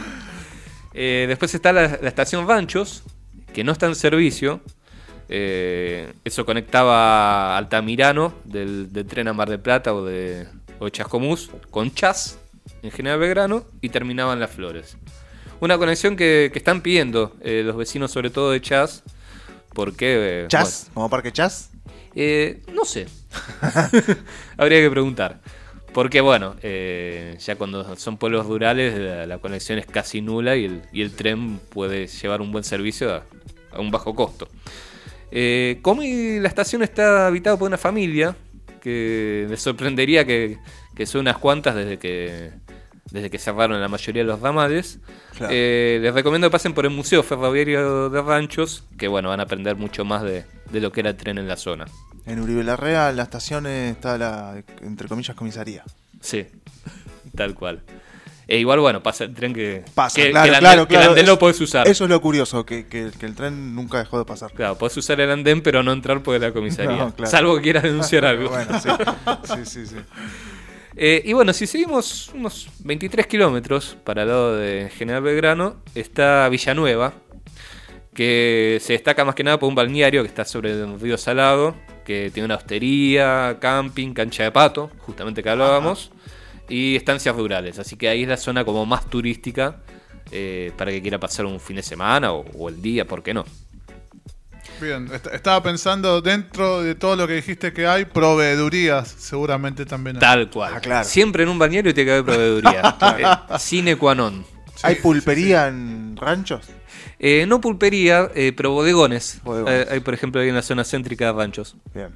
Eh, 0.94 1.26
después 1.28 1.56
está 1.56 1.74
la, 1.74 1.98
la 2.02 2.08
estación 2.08 2.48
Ranchos, 2.48 3.02
que 3.52 3.64
no 3.64 3.72
está 3.72 3.88
en 3.88 3.96
servicio. 3.96 4.62
Eh, 5.30 6.14
eso 6.24 6.46
conectaba 6.46 7.58
Altamirano 7.58 8.34
del, 8.44 8.92
del 8.94 9.06
tren 9.08 9.28
a 9.28 9.34
Mar 9.34 9.50
del 9.50 9.60
Plata 9.60 9.94
o 9.94 10.06
de, 10.06 10.48
o 10.80 10.86
de 10.86 10.92
Chascomús 10.92 11.50
con 11.72 11.94
Chas 11.94 12.38
en 12.84 12.92
General 12.92 13.20
Belgrano 13.20 13.66
y 13.82 13.90
terminaba 13.90 14.34
en 14.34 14.40
Las 14.40 14.52
Flores. 14.52 14.98
Una 15.60 15.78
conexión 15.78 16.16
que, 16.16 16.50
que 16.52 16.60
están 16.60 16.82
pidiendo 16.82 17.34
eh, 17.42 17.64
los 17.66 17.76
vecinos, 17.76 18.12
sobre 18.12 18.30
todo 18.30 18.52
de 18.52 18.62
Chas, 18.62 19.04
porque. 19.74 20.44
eh, 20.44 20.46
¿Chas? 20.48 20.90
¿Como 20.94 21.10
Parque 21.10 21.32
Chas? 21.32 21.72
bueno, 22.14 22.62
no 22.74 22.86
sé. 22.86 23.08
Habría 24.58 24.80
que 24.82 24.90
preguntar. 24.92 25.40
Porque 25.94 26.20
bueno, 26.20 26.56
eh, 26.62 27.38
ya 27.40 27.56
cuando 27.56 27.96
son 27.96 28.18
pueblos 28.18 28.46
rurales 28.46 29.00
la, 29.00 29.26
la 29.26 29.38
conexión 29.38 29.80
es 29.80 29.86
casi 29.86 30.20
nula 30.22 30.58
y 30.58 30.66
el, 30.66 30.82
y 30.92 31.02
el 31.02 31.16
tren 31.16 31.58
puede 31.70 32.08
llevar 32.08 32.42
un 32.42 32.52
buen 32.52 32.66
servicio 32.66 33.14
a, 33.16 33.24
a 33.72 33.80
un 33.80 33.92
bajo 33.92 34.14
costo. 34.14 34.50
Eh, 35.32 35.80
como 35.82 36.04
y 36.04 36.40
la 36.40 36.48
estación 36.48 36.84
está 36.84 37.28
habitada 37.28 37.58
por 37.58 37.68
una 37.68 37.78
familia 37.78 38.36
que 38.82 39.48
les 39.50 39.62
sorprendería 39.62 40.26
que, 40.26 40.58
que 40.96 41.06
son 41.06 41.22
unas 41.22 41.38
cuantas 41.38 41.76
desde 41.76 41.98
que, 41.98 42.52
desde 43.12 43.30
que 43.30 43.40
cerraron 43.40 43.82
la 43.82 43.88
mayoría 43.88 44.24
de 44.24 44.28
los 44.28 44.40
ramales. 44.40 45.00
Claro. 45.38 45.54
Eh, 45.56 46.00
les 46.02 46.14
recomiendo 46.14 46.48
que 46.48 46.52
pasen 46.52 46.74
por 46.74 46.86
el 46.86 46.92
Museo 46.92 47.24
Ferroviario 47.24 48.10
de 48.10 48.22
Ranchos, 48.22 48.84
que 48.98 49.08
bueno, 49.08 49.30
van 49.30 49.40
a 49.40 49.44
aprender 49.44 49.76
mucho 49.76 50.06
más 50.06 50.24
de, 50.24 50.46
de 50.72 50.80
lo 50.80 50.92
que 50.92 51.02
era 51.02 51.10
el 51.10 51.16
tren 51.16 51.38
en 51.38 51.48
la 51.48 51.58
zona. 51.58 51.86
En 52.26 52.40
Uribe 52.40 52.64
Larrea, 52.64 53.12
la 53.12 53.24
estación 53.24 53.68
está 53.68 54.18
la, 54.18 54.64
entre 54.82 55.08
comillas, 55.08 55.36
comisaría. 55.36 55.84
Sí, 56.22 56.48
tal 57.36 57.54
cual. 57.54 57.82
E 58.48 58.58
igual, 58.60 58.80
bueno, 58.80 59.02
pasa 59.02 59.24
el 59.24 59.34
tren 59.34 59.54
que. 59.54 59.84
Pasa, 59.96 60.22
que, 60.22 60.30
claro, 60.32 60.44
que 60.44 60.50
el 60.50 60.56
andén- 60.56 60.60
claro, 60.60 60.88
que 60.88 60.96
el 60.96 61.02
andén 61.02 61.24
Eso- 61.24 61.34
lo 61.34 61.40
podés 61.40 61.62
usar. 61.62 61.88
Eso 61.88 62.04
es 62.04 62.10
lo 62.10 62.22
curioso, 62.22 62.66
que, 62.66 62.86
que- 62.88 63.10
el 63.22 63.36
tren 63.36 63.74
nunca 63.76 63.98
dejó 64.00 64.20
de 64.20 64.26
pasar. 64.26 64.52
Claro, 64.54 64.78
podés 64.78 64.96
usar 64.98 65.20
el 65.20 65.32
andén, 65.32 65.62
pero 65.62 65.82
no 65.82 65.92
entrar 65.92 66.22
por 66.22 66.40
la 66.40 66.52
comisaría. 66.52 67.12
No. 67.18 67.26
Salvo 67.28 67.56
que 67.56 67.62
quieras 67.64 67.84
denunciar 67.84 68.24
algo. 68.26 68.50
Bueno, 68.50 68.80
sí. 68.80 68.90
sí, 69.46 69.66
sí, 69.66 69.88
sí. 69.88 69.96
Eh, 70.98 71.22
y 71.26 71.34
bueno, 71.34 71.52
si 71.54 71.68
seguimos 71.68 72.30
unos 72.34 72.70
23 72.84 73.28
kilómetros 73.28 73.98
para 74.04 74.22
el 74.22 74.28
lado 74.30 74.56
de 74.56 74.90
General 74.96 75.22
Belgrano, 75.24 75.78
está 75.94 76.48
Villanueva, 76.50 77.14
que 78.14 78.78
se 78.82 78.94
destaca 78.94 79.26
más 79.26 79.36
que 79.36 79.44
nada 79.44 79.60
por 79.60 79.68
un 79.68 79.76
balneario 79.76 80.22
que 80.22 80.28
está 80.30 80.46
sobre 80.46 80.72
el 80.72 81.00
río 81.00 81.18
Salado, 81.18 81.76
que 82.06 82.30
tiene 82.34 82.46
una 82.46 82.56
hostería, 82.56 83.58
camping, 83.60 84.14
cancha 84.14 84.44
de 84.44 84.52
pato, 84.52 84.90
justamente 85.00 85.44
que 85.44 85.50
hablábamos, 85.50 86.12
y 86.70 86.96
estancias 86.96 87.36
rurales. 87.36 87.80
Así 87.80 87.96
que 87.98 88.10
ahí 88.10 88.24
es 88.24 88.30
la 88.30 88.38
zona 88.38 88.64
como 88.66 88.86
más 88.86 89.10
turística 89.10 89.78
eh, 90.32 90.72
para 90.78 90.92
que 90.92 91.02
quiera 91.02 91.20
pasar 91.20 91.46
un 91.46 91.60
fin 91.60 91.76
de 91.78 91.84
semana 91.84 92.32
o, 92.34 92.46
o 92.58 92.70
el 92.70 92.82
día, 92.82 93.06
¿por 93.06 93.22
qué 93.24 93.34
no? 93.34 93.46
Bien, 94.82 95.08
est- 95.14 95.28
estaba 95.28 95.64
pensando 95.64 96.22
dentro 96.22 96.82
de 96.84 96.96
todo 96.96 97.16
lo 97.16 97.28
que 97.28 97.36
dijiste 97.36 97.72
que 97.72 97.88
hay, 97.88 98.06
proveedurías, 98.06 99.08
seguramente 99.08 99.86
también 99.86 100.18
hay. 100.18 100.20
Tal 100.20 100.50
cual. 100.50 100.74
Ah, 100.76 100.80
claro. 100.82 101.08
Siempre 101.08 101.44
en 101.44 101.50
un 101.50 101.58
balneario 101.60 101.94
tiene 101.94 102.08
que 102.08 102.12
haber 102.14 102.26
proveeduría. 102.26 102.96
Eh, 103.56 103.58
sine 103.60 103.96
qua 103.96 104.14
non. 104.16 104.46
¿Hay 104.84 104.96
pulpería 104.96 105.68
en 105.70 106.18
ranchos? 106.18 106.66
Eh, 107.18 107.46
no 107.48 107.62
pulpería, 107.62 108.30
eh, 108.36 108.52
pero 108.58 108.72
bodegones. 108.72 109.40
Bodegones. 109.44 109.88
Eh, 109.88 109.94
hay, 109.94 110.00
por 110.02 110.14
ejemplo, 110.14 110.42
ahí 110.42 110.50
en 110.50 110.56
la 110.56 110.62
zona 110.62 110.84
céntrica 110.84 111.28
de 111.28 111.32
ranchos. 111.32 111.78
Bien. 111.94 112.10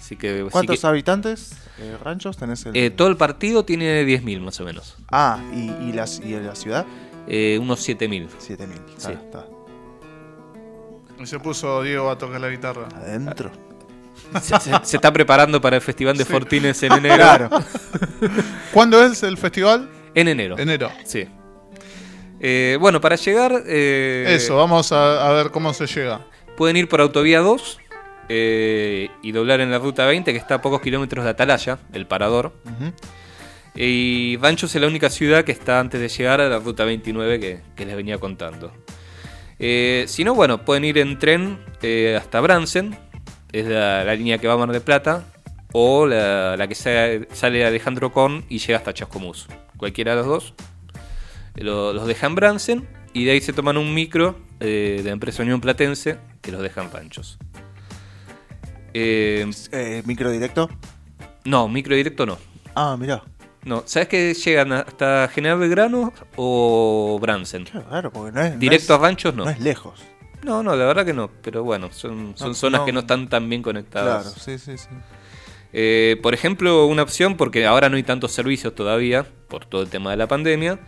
Así 0.00 0.16
que, 0.16 0.42
si 0.44 0.50
¿Cuántos 0.50 0.80
que- 0.80 0.86
habitantes 0.86 1.52
eh, 1.78 1.96
ranchos 2.02 2.36
tenés? 2.36 2.66
El... 2.66 2.76
eh, 2.76 2.90
todo 2.90 3.06
el 3.08 3.16
partido 3.16 3.64
tiene 3.64 4.02
10.000 4.04 4.40
más 4.40 4.58
o 4.60 4.64
menos. 4.64 4.96
Ah, 5.10 5.38
¿y, 5.54 5.70
y, 5.88 5.92
la, 5.92 6.06
y 6.24 6.30
la 6.40 6.54
ciudad? 6.56 6.84
Eh, 7.28 7.58
unos 7.60 7.86
7.000. 7.88 8.28
7000. 8.38 8.76
Sí. 8.78 8.92
Está, 8.96 9.12
está. 9.12 9.46
Y 11.20 11.26
se 11.26 11.38
puso 11.38 11.82
Diego 11.82 12.10
a 12.10 12.16
tocar 12.18 12.40
la 12.40 12.48
guitarra. 12.48 12.88
Adentro. 12.94 13.50
Se, 14.42 14.58
se- 14.60 14.70
se 14.82 14.96
está 14.96 15.12
preparando 15.12 15.60
para 15.60 15.76
el 15.76 15.82
Festival 15.82 16.16
de 16.16 16.24
Sí. 16.24 16.32
Fortines 16.32 16.82
en 16.82 16.92
enero. 17.04 17.16
Claro. 17.16 17.50
¿Cuándo 18.72 19.02
es 19.02 19.22
el 19.22 19.36
festival? 19.36 19.88
En 20.14 20.28
enero. 20.28 20.56
Enero. 20.58 20.90
Sí. 21.04 21.26
Eh, 22.38 22.76
bueno, 22.80 23.00
para 23.00 23.16
llegar... 23.16 23.62
eh, 23.66 24.26
Eso, 24.28 24.56
vamos 24.56 24.92
a, 24.92 25.28
a 25.28 25.32
ver 25.32 25.50
cómo 25.50 25.72
se 25.74 25.86
llega. 25.86 26.26
Pueden 26.56 26.76
ir 26.76 26.88
por 26.88 27.00
Autovía 27.00 27.40
2 27.40 27.78
eh, 28.32 29.10
y 29.22 29.32
doblar 29.32 29.60
en 29.60 29.72
la 29.72 29.78
Ruta 29.80 30.06
20, 30.06 30.30
que 30.32 30.38
está 30.38 30.54
a 30.56 30.62
pocos 30.62 30.80
kilómetros 30.80 31.24
de 31.24 31.30
Atalaya, 31.32 31.78
el 31.92 32.06
parador. 32.06 32.52
Y 33.74 34.36
Ranchos 34.40 34.74
es 34.74 34.80
la 34.80 34.86
única 34.86 35.10
ciudad 35.10 35.44
que 35.44 35.52
está 35.52 35.80
antes 35.80 36.00
de 36.00 36.08
llegar 36.08 36.40
a 36.40 36.48
la 36.48 36.58
ruta 36.58 36.84
29 36.84 37.38
que, 37.40 37.60
que 37.76 37.86
les 37.86 37.96
venía 37.96 38.18
contando. 38.18 38.72
Eh, 39.58 40.04
si 40.08 40.24
no, 40.24 40.34
bueno, 40.34 40.64
pueden 40.64 40.84
ir 40.84 40.98
en 40.98 41.18
tren 41.18 41.58
eh, 41.82 42.16
hasta 42.20 42.40
Bransen, 42.40 42.96
es 43.52 43.66
la, 43.66 44.04
la 44.04 44.14
línea 44.14 44.38
que 44.38 44.46
va 44.48 44.54
a 44.54 44.56
Mar 44.56 44.70
del 44.72 44.80
Plata, 44.82 45.24
o 45.72 46.06
la, 46.06 46.56
la 46.56 46.66
que 46.68 46.74
sa- 46.74 47.08
sale 47.32 47.58
de 47.58 47.64
Alejandro 47.66 48.12
Con 48.12 48.44
y 48.48 48.58
llega 48.58 48.78
hasta 48.78 48.92
Chascomús. 48.94 49.46
Cualquiera 49.76 50.12
de 50.12 50.18
los 50.18 50.26
dos. 50.26 50.54
Lo- 51.56 51.92
los 51.92 52.06
dejan 52.06 52.30
en 52.32 52.34
Bransen 52.36 52.88
y 53.12 53.24
de 53.24 53.32
ahí 53.32 53.40
se 53.40 53.52
toman 53.52 53.76
un 53.76 53.92
micro 53.94 54.36
eh, 54.60 54.96
de 54.98 55.04
la 55.04 55.10
empresa 55.12 55.42
Unión 55.42 55.60
Platense 55.60 56.16
que 56.42 56.50
los 56.52 56.60
dejan 56.62 56.90
Ranchos. 56.92 57.38
Eh, 58.94 59.48
Eh, 59.72 60.02
¿Micro 60.06 60.30
directo? 60.30 60.68
no, 61.44 61.68
micro 61.68 61.94
directo 61.96 62.26
no. 62.26 62.38
Ah, 62.74 62.96
mirá. 62.98 63.22
No, 63.64 63.82
¿sabes 63.86 64.08
que 64.08 64.32
llegan 64.34 64.72
hasta 64.72 65.28
General 65.28 65.58
Belgrano 65.58 66.12
o 66.36 67.18
Bransen? 67.20 67.66
Raro, 67.90 68.10
porque 68.10 68.32
no 68.32 68.40
es. 68.42 68.52
no 68.54 68.58
Directo 68.58 68.94
es- 68.94 68.98
a 68.98 69.02
ranchos 69.02 69.34
no. 69.34 69.44
No 69.44 69.50
es 69.50 69.60
lejos. 69.60 70.00
No, 70.42 70.62
no, 70.62 70.74
la 70.74 70.86
verdad 70.86 71.04
que 71.04 71.12
no. 71.12 71.30
Pero 71.42 71.62
bueno, 71.62 71.90
son, 71.92 72.32
son 72.36 72.48
No, 72.48 72.54
zonas 72.54 72.80
no. 72.80 72.86
que 72.86 72.92
no 72.92 73.00
están 73.00 73.28
tan 73.28 73.48
bien 73.50 73.60
conectadas. 73.62 74.22
Claro, 74.24 74.38
sí, 74.40 74.58
sí, 74.58 74.78
sí. 74.78 74.88
Eh, 75.72 76.18
por 76.22 76.32
ejemplo, 76.34 76.86
una 76.86 77.02
opción, 77.02 77.36
porque 77.36 77.66
ahora 77.66 77.88
no 77.90 77.96
hay 77.96 78.02
tantos 78.02 78.32
servicios 78.32 78.74
todavía, 78.74 79.26
por 79.48 79.66
todo 79.66 79.82
el 79.82 79.88
tema 79.90 80.10
de 80.10 80.16
la 80.16 80.26
pandemia, 80.26 80.78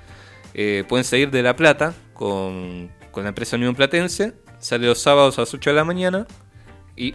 eh, 0.54 0.84
pueden 0.88 1.04
salir 1.04 1.30
de 1.30 1.42
La 1.42 1.54
Plata 1.54 1.94
con, 2.14 2.90
con 3.10 3.22
la 3.24 3.28
empresa 3.28 3.56
Unión 3.56 3.74
Platense, 3.74 4.32
sale 4.58 4.86
los 4.86 4.98
sábados 5.00 5.36
a 5.38 5.42
las 5.42 5.52
8 5.54 5.70
de 5.70 5.76
la 5.76 5.84
mañana 5.84 6.26
y... 6.96 7.14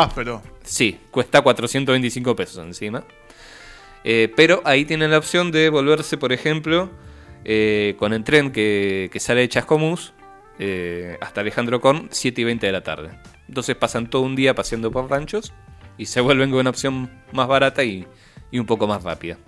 Ah, 0.00 0.10
pero. 0.14 0.42
Sí, 0.62 0.98
cuesta 1.10 1.40
425 1.42 2.34
pesos 2.36 2.64
encima. 2.64 3.04
Eh, 4.04 4.32
pero 4.36 4.60
ahí 4.64 4.84
tienen 4.84 5.10
la 5.10 5.18
opción 5.18 5.50
de 5.50 5.70
volverse, 5.70 6.18
por 6.18 6.32
ejemplo, 6.32 6.90
eh, 7.44 7.96
con 7.98 8.12
el 8.12 8.22
tren 8.24 8.50
que, 8.52 9.08
que 9.12 9.20
sale 9.20 9.40
de 9.40 9.48
Chascomús 9.48 10.12
eh, 10.58 11.16
hasta 11.20 11.40
Alejandro 11.40 11.80
Con, 11.80 12.08
7 12.10 12.40
y 12.40 12.44
20 12.44 12.66
de 12.66 12.72
la 12.72 12.82
tarde. 12.82 13.10
Entonces 13.48 13.76
pasan 13.76 14.08
todo 14.10 14.22
un 14.22 14.36
día 14.36 14.54
paseando 14.54 14.90
por 14.90 15.08
ranchos 15.10 15.52
y 15.96 16.06
se 16.06 16.20
vuelven 16.20 16.50
con 16.50 16.60
una 16.60 16.70
opción 16.70 17.10
más 17.32 17.46
barata 17.48 17.82
y, 17.84 18.06
y 18.50 18.58
un 18.58 18.66
poco 18.66 18.86
más 18.86 19.02
rápida. 19.02 19.38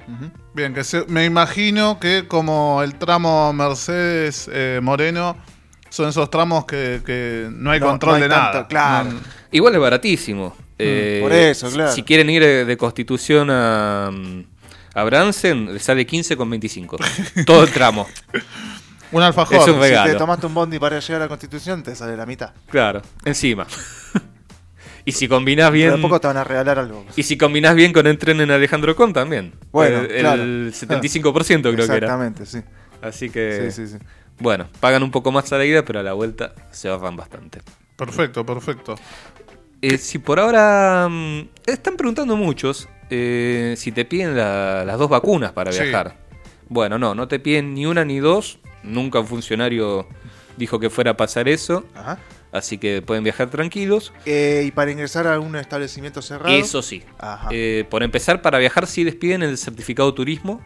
Bien, 0.54 0.72
que 0.74 0.84
se- 0.84 1.04
me 1.06 1.24
imagino 1.26 1.98
que 2.00 2.26
como 2.26 2.82
el 2.82 2.94
tramo 2.96 3.52
Mercedes 3.52 4.48
eh, 4.52 4.80
Moreno 4.82 5.36
son 5.90 6.08
esos 6.08 6.30
tramos 6.30 6.64
que, 6.66 7.02
que 7.04 7.48
no 7.52 7.70
hay 7.70 7.80
No, 7.80 7.86
control 7.88 8.10
no 8.12 8.16
hay 8.16 8.22
de 8.22 8.28
tanto, 8.28 8.52
nada. 8.58 8.68
claro. 8.68 9.10
No, 9.12 9.20
Igual 9.52 9.74
es 9.74 9.80
baratísimo. 9.80 10.56
Eh, 10.78 11.18
Mm, 11.20 11.22
por 11.22 11.32
eso, 11.32 11.70
claro. 11.70 11.92
Si 11.92 12.02
quieren 12.02 12.28
ir 12.30 12.42
de, 12.42 12.64
de 12.64 12.76
Constitución 12.76 13.48
a, 13.50 14.10
a 14.94 15.04
Bransen, 15.04 15.72
le 15.72 15.78
sale 15.80 16.06
15,25. 16.06 17.44
todo 17.46 17.62
el 17.64 17.70
tramo. 17.72 18.06
un 19.12 19.22
alfajor. 19.22 19.56
Es 19.56 19.68
un 19.68 19.74
Si 19.74 19.80
regalo. 19.80 20.12
te 20.12 20.18
tomaste 20.18 20.46
un 20.46 20.54
bondi 20.54 20.78
para 20.78 20.98
llegar 21.00 21.22
a 21.22 21.24
la 21.24 21.28
Constitución, 21.28 21.82
te 21.82 21.94
sale 21.94 22.16
la 22.16 22.26
mitad. 22.26 22.52
Claro, 22.68 23.02
encima. 23.24 23.66
y 25.04 25.12
si 25.12 25.28
combinás 25.28 25.70
Pero 25.70 25.74
bien. 25.74 25.96
de 25.96 26.02
poco 26.02 26.20
te 26.20 26.26
van 26.26 26.36
a 26.36 26.44
regalar 26.44 26.78
algo. 26.78 27.06
Y 27.16 27.22
si 27.22 27.38
combinás 27.38 27.74
bien 27.74 27.92
con 27.92 28.06
el 28.06 28.18
tren 28.18 28.40
en 28.40 28.50
Alejandro 28.50 28.94
Con 28.96 29.12
también. 29.12 29.52
Bueno, 29.72 30.00
el, 30.00 30.20
claro. 30.20 30.42
el 30.42 30.72
75% 30.74 31.62
creo 31.62 31.74
que 31.76 31.82
era. 31.84 31.94
Exactamente, 31.94 32.44
sí. 32.46 32.60
Así 33.00 33.30
que. 33.30 33.70
Sí, 33.70 33.86
sí, 33.86 33.92
sí. 33.92 34.04
Bueno, 34.38 34.68
pagan 34.80 35.02
un 35.02 35.10
poco 35.10 35.32
más 35.32 35.50
a 35.52 35.56
la 35.58 35.64
ida, 35.64 35.82
pero 35.84 36.00
a 36.00 36.02
la 36.02 36.12
vuelta 36.12 36.52
se 36.70 36.88
ahorran 36.88 37.16
bastante. 37.16 37.62
Perfecto, 37.96 38.44
perfecto. 38.44 38.96
Eh, 39.94 39.98
si 39.98 40.18
por 40.18 40.38
ahora. 40.40 41.08
mm, 41.10 41.48
están 41.66 41.96
preguntando 41.96 42.36
muchos 42.36 42.88
eh, 43.10 43.74
si 43.76 43.92
te 43.92 44.04
piden 44.04 44.36
la- 44.36 44.84
las 44.84 44.98
dos 44.98 45.08
vacunas 45.08 45.52
para 45.52 45.70
Sí. 45.72 45.82
viajar. 45.82 46.16
Bueno, 46.68 46.98
no, 46.98 47.14
no 47.14 47.28
te 47.28 47.38
piden 47.38 47.74
ni 47.74 47.86
una 47.86 48.04
ni 48.04 48.18
dos. 48.18 48.58
Nunca 48.82 49.20
un 49.20 49.26
funcionario 49.26 50.08
dijo 50.56 50.78
que 50.80 50.90
fuera 50.90 51.12
a 51.12 51.16
pasar 51.16 51.48
eso. 51.48 51.84
Ajá. 51.94 52.18
Así 52.52 52.78
que 52.78 53.02
pueden 53.02 53.22
viajar 53.22 53.50
tranquilos. 53.50 54.12
Eh, 54.24 54.64
¿Y 54.66 54.70
para 54.70 54.90
ingresar 54.90 55.26
a 55.26 55.34
algún 55.34 55.54
establecimiento 55.56 56.22
cerrado? 56.22 56.48
Eso 56.56 56.80
sí. 56.82 57.02
Ajá. 57.18 57.50
Por 57.90 58.02
empezar, 58.02 58.40
para 58.42 58.58
viajar 58.58 58.86
sí 58.86 59.04
despiden 59.04 59.42
el 59.42 59.58
certificado 59.58 60.12
turismo, 60.14 60.60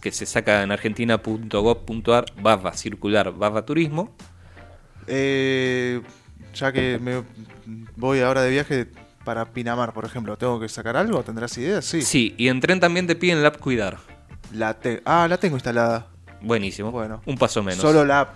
que 0.00 0.10
se 0.12 0.26
saca 0.26 0.62
en 0.62 0.70
argentina.gov.ar 0.72 2.24
barra 2.40 2.72
circular 2.72 3.32
barra 3.32 3.66
turismo. 3.66 4.14
Eh, 5.06 6.00
ya 6.58 6.72
que 6.72 6.98
me 7.00 7.22
voy 7.96 8.20
ahora 8.20 8.42
de 8.42 8.50
viaje 8.50 8.86
para 9.24 9.44
Pinamar, 9.46 9.92
por 9.92 10.04
ejemplo, 10.04 10.36
¿tengo 10.36 10.58
que 10.58 10.68
sacar 10.68 10.96
algo? 10.96 11.22
¿Tendrás 11.22 11.56
ideas? 11.58 11.84
Sí. 11.84 12.02
Sí, 12.02 12.34
y 12.38 12.48
en 12.48 12.60
tren 12.60 12.80
también 12.80 13.06
te 13.06 13.14
piden 13.16 13.42
la 13.42 13.48
app 13.48 13.58
Cuidar. 13.58 13.98
La 14.54 14.74
te- 14.74 15.02
ah, 15.04 15.26
la 15.28 15.36
tengo 15.38 15.56
instalada. 15.56 16.06
Buenísimo. 16.40 16.90
Bueno. 16.90 17.20
Un 17.26 17.36
paso 17.36 17.62
menos. 17.62 17.80
Solo 17.80 18.04
la 18.04 18.20
app. 18.20 18.30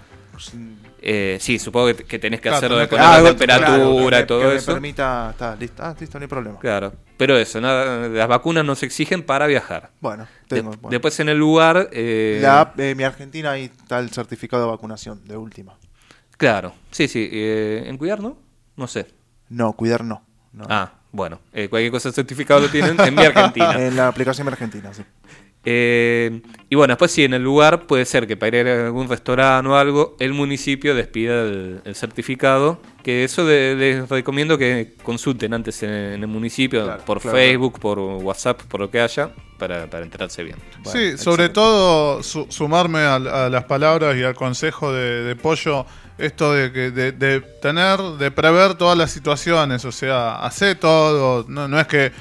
Eh, 1.04 1.38
sí, 1.40 1.58
supongo 1.58 1.94
que, 1.96 2.18
tenés 2.18 2.40
que 2.40 2.44
Claro, 2.44 2.56
hacerlo 2.58 2.78
de 2.78 2.84
que- 2.84 2.90
poner 2.90 3.04
Ah, 3.04 3.10
la 3.10 3.16
algo- 3.16 3.28
temperatura 3.30 4.20
y 4.20 4.26
todo 4.26 4.40
que 4.40 4.46
me 4.46 4.54
eso. 4.54 4.72
permita. 4.72 5.30
Está 5.32 5.56
listo. 5.56 5.82
Ah, 5.82 5.94
listo, 5.98 6.18
no 6.18 6.22
hay 6.22 6.28
problema. 6.28 6.58
Claro. 6.60 6.92
Pero 7.16 7.36
eso, 7.36 7.60
nada, 7.60 8.08
las 8.08 8.28
vacunas 8.28 8.64
no 8.64 8.74
se 8.76 8.86
exigen 8.86 9.22
para 9.24 9.46
viajar. 9.46 9.90
Bueno, 10.00 10.26
De- 10.48 10.56
tengo. 10.56 10.70
bueno. 10.72 10.90
Después 10.90 11.18
en 11.20 11.28
el 11.28 11.38
lugar. 11.38 11.88
eh, 11.92 12.38
La 12.42 12.60
app, 12.60 12.78
eh, 12.78 12.94
mi 12.94 13.02
Argentina, 13.02 13.52
ahí 13.52 13.64
está 13.64 13.98
el 13.98 14.10
certificado 14.10 14.64
de 14.64 14.70
vacunación, 14.70 15.24
de 15.24 15.36
última. 15.36 15.74
Claro, 16.42 16.72
sí, 16.90 17.06
sí. 17.06 17.28
eh, 17.30 17.84
¿En 17.86 17.96
cuidar 17.98 18.18
no? 18.20 18.36
No 18.76 18.88
sé. 18.88 19.06
No, 19.48 19.74
cuidar 19.74 20.02
no. 20.02 20.24
no. 20.52 20.64
Ah, 20.68 20.92
bueno. 21.12 21.38
eh, 21.52 21.68
cualquier 21.68 21.92
cosa 21.92 22.10
certificado 22.10 22.58
lo 22.62 22.68
tienen 22.68 22.98
en 22.98 23.14
mi 23.14 23.22
Argentina. 23.22 23.76
En 23.86 23.94
la 23.94 24.08
aplicación 24.08 24.44
mi 24.44 24.50
Argentina, 24.52 24.92
sí. 24.92 25.04
Eh, 25.64 26.42
y 26.68 26.74
bueno, 26.74 26.90
después 26.94 27.12
sí, 27.12 27.22
en 27.22 27.34
el 27.34 27.42
lugar 27.44 27.86
puede 27.86 28.04
ser 28.06 28.26
que 28.26 28.36
para 28.36 28.58
ir 28.58 28.66
a 28.66 28.86
algún 28.86 29.08
restaurante 29.08 29.68
o 29.70 29.76
algo, 29.76 30.16
el 30.18 30.32
municipio 30.32 30.96
despida 30.96 31.42
el, 31.42 31.80
el 31.84 31.94
certificado. 31.94 32.80
Que 33.04 33.22
eso 33.22 33.44
de- 33.46 33.76
les 33.76 34.08
recomiendo 34.08 34.58
que 34.58 34.94
consulten 35.04 35.54
antes 35.54 35.80
en, 35.84 35.90
en 35.90 36.20
el 36.22 36.26
municipio, 36.26 36.82
Claro, 36.84 37.04
por 37.04 37.20
claro. 37.20 37.36
Facebook, 37.36 37.78
por 37.78 38.00
WhatsApp, 38.00 38.62
por 38.64 38.80
lo 38.80 38.90
que 38.90 39.00
haya, 39.00 39.30
para, 39.58 39.88
para 39.88 40.02
enterarse 40.04 40.42
bien. 40.42 40.56
Bueno, 40.82 40.98
sí, 40.98 41.16
sobre 41.18 41.48
todo 41.50 42.20
su- 42.24 42.46
sumarme 42.48 42.98
a, 43.00 43.14
a 43.14 43.48
las 43.48 43.64
palabras 43.64 44.16
y 44.16 44.24
al 44.24 44.34
consejo 44.34 44.92
de, 44.92 45.22
de 45.22 45.36
Pollo, 45.36 45.86
esto 46.18 46.52
de, 46.52 46.72
que, 46.72 46.90
de, 46.90 47.12
de 47.12 47.40
tener, 47.40 47.98
de 48.00 48.30
prever 48.30 48.74
todas 48.74 48.96
las 48.98 49.10
situaciones, 49.10 49.84
o 49.84 49.92
sea, 49.92 50.36
hace 50.44 50.74
todo, 50.74 51.44
no, 51.48 51.68
no 51.68 51.80
es 51.80 51.86
que 51.86 52.12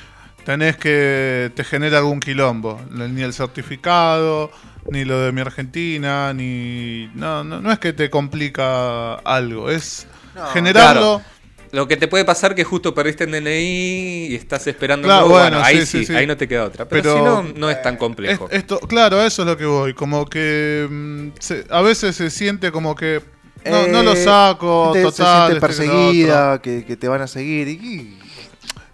tenés 0.46 0.78
que 0.78 1.52
te 1.56 1.64
genera 1.64 2.00
algún 2.00 2.20
quilombo, 2.20 2.82
ni 2.90 3.22
el 3.22 3.34
certificado, 3.34 4.52
ni 4.90 5.06
lo 5.06 5.20
de 5.20 5.32
mi 5.32 5.42
Argentina, 5.42 6.34
ni... 6.34 7.10
No, 7.14 7.44
no, 7.44 7.62
no 7.62 7.72
es 7.72 7.80
que 7.80 7.94
te 7.94 8.10
complica 8.10 9.16
algo, 9.16 9.70
es 9.70 10.08
No, 10.34 10.46
generarlo... 10.48 11.20
Claro. 11.20 11.32
Lo 11.74 11.88
que 11.88 11.96
te 11.96 12.10
puede 12.10 12.26
pasar 12.26 12.54
que 12.54 12.66
justo 12.66 12.94
perdiste 12.94 13.24
el 13.24 13.32
DNI 13.32 14.28
y 14.32 14.36
estás 14.36 14.68
esperando 14.68 15.08
Claro, 15.08 15.28
nuevo, 15.28 15.30
bueno, 15.30 15.58
bueno, 15.58 15.66
ahí 15.66 15.86
sí, 15.86 15.86
sí, 15.86 15.98
sí, 16.00 16.06
sí. 16.08 16.14
ahí 16.16 16.28
no 16.28 16.36
te 16.36 16.46
queda 16.46 16.66
otra. 16.66 16.86
Pero, 16.90 17.02
Pero, 17.02 17.16
si 17.16 17.22
no, 17.22 17.44
no 17.44 17.70
es 17.70 17.82
tan 17.82 17.96
complejo. 17.96 18.48
Es- 18.50 18.58
esto, 18.60 18.80
claro, 18.82 19.22
a 19.22 19.26
eso 19.26 19.44
es 19.44 19.48
lo 19.48 19.56
que 19.56 19.66
voy. 19.66 19.94
Como 19.94 20.26
que 20.26 20.86
mm, 20.90 21.30
se- 21.40 21.66
a 21.70 21.82
veces 21.82 22.18
se 22.18 22.30
siente 22.30 22.74
como 22.74 22.94
que 22.96 23.22
no, 23.66 23.88
no 23.88 24.04
lo 24.04 24.14
Eh, 24.14 24.24
saco, 24.24 24.94
gente 24.94 25.04
total. 25.12 25.14
Se 25.14 25.24
siente 25.24 25.54
este 25.54 25.60
perseguida, 25.62 26.62
que, 26.62 26.86
que 26.86 26.96
te 26.98 27.08
van 27.08 27.22
a 27.22 27.28
seguir. 27.28 27.68
Y, 27.68 27.72
y- 27.72 28.20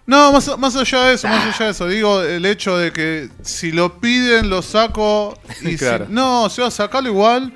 No, 0.06 0.32
más, 0.32 0.58
más 0.58 0.74
allá 0.76 1.04
de 1.04 1.14
eso, 1.14 1.28
más 1.28 1.54
allá 1.54 1.66
de 1.66 1.70
eso. 1.72 1.86
Digo, 1.86 2.22
el 2.22 2.44
hecho 2.46 2.76
de 2.78 2.92
que 2.92 3.28
si 3.42 3.72
lo 3.72 4.00
piden, 4.00 4.48
lo 4.50 4.62
saco. 4.62 5.38
Y 5.62 5.76
Claro. 5.76 6.06
si, 6.06 6.12
no, 6.12 6.44
o 6.44 6.50
sea, 6.50 6.70
sacalo 6.70 7.08
igual. 7.08 7.52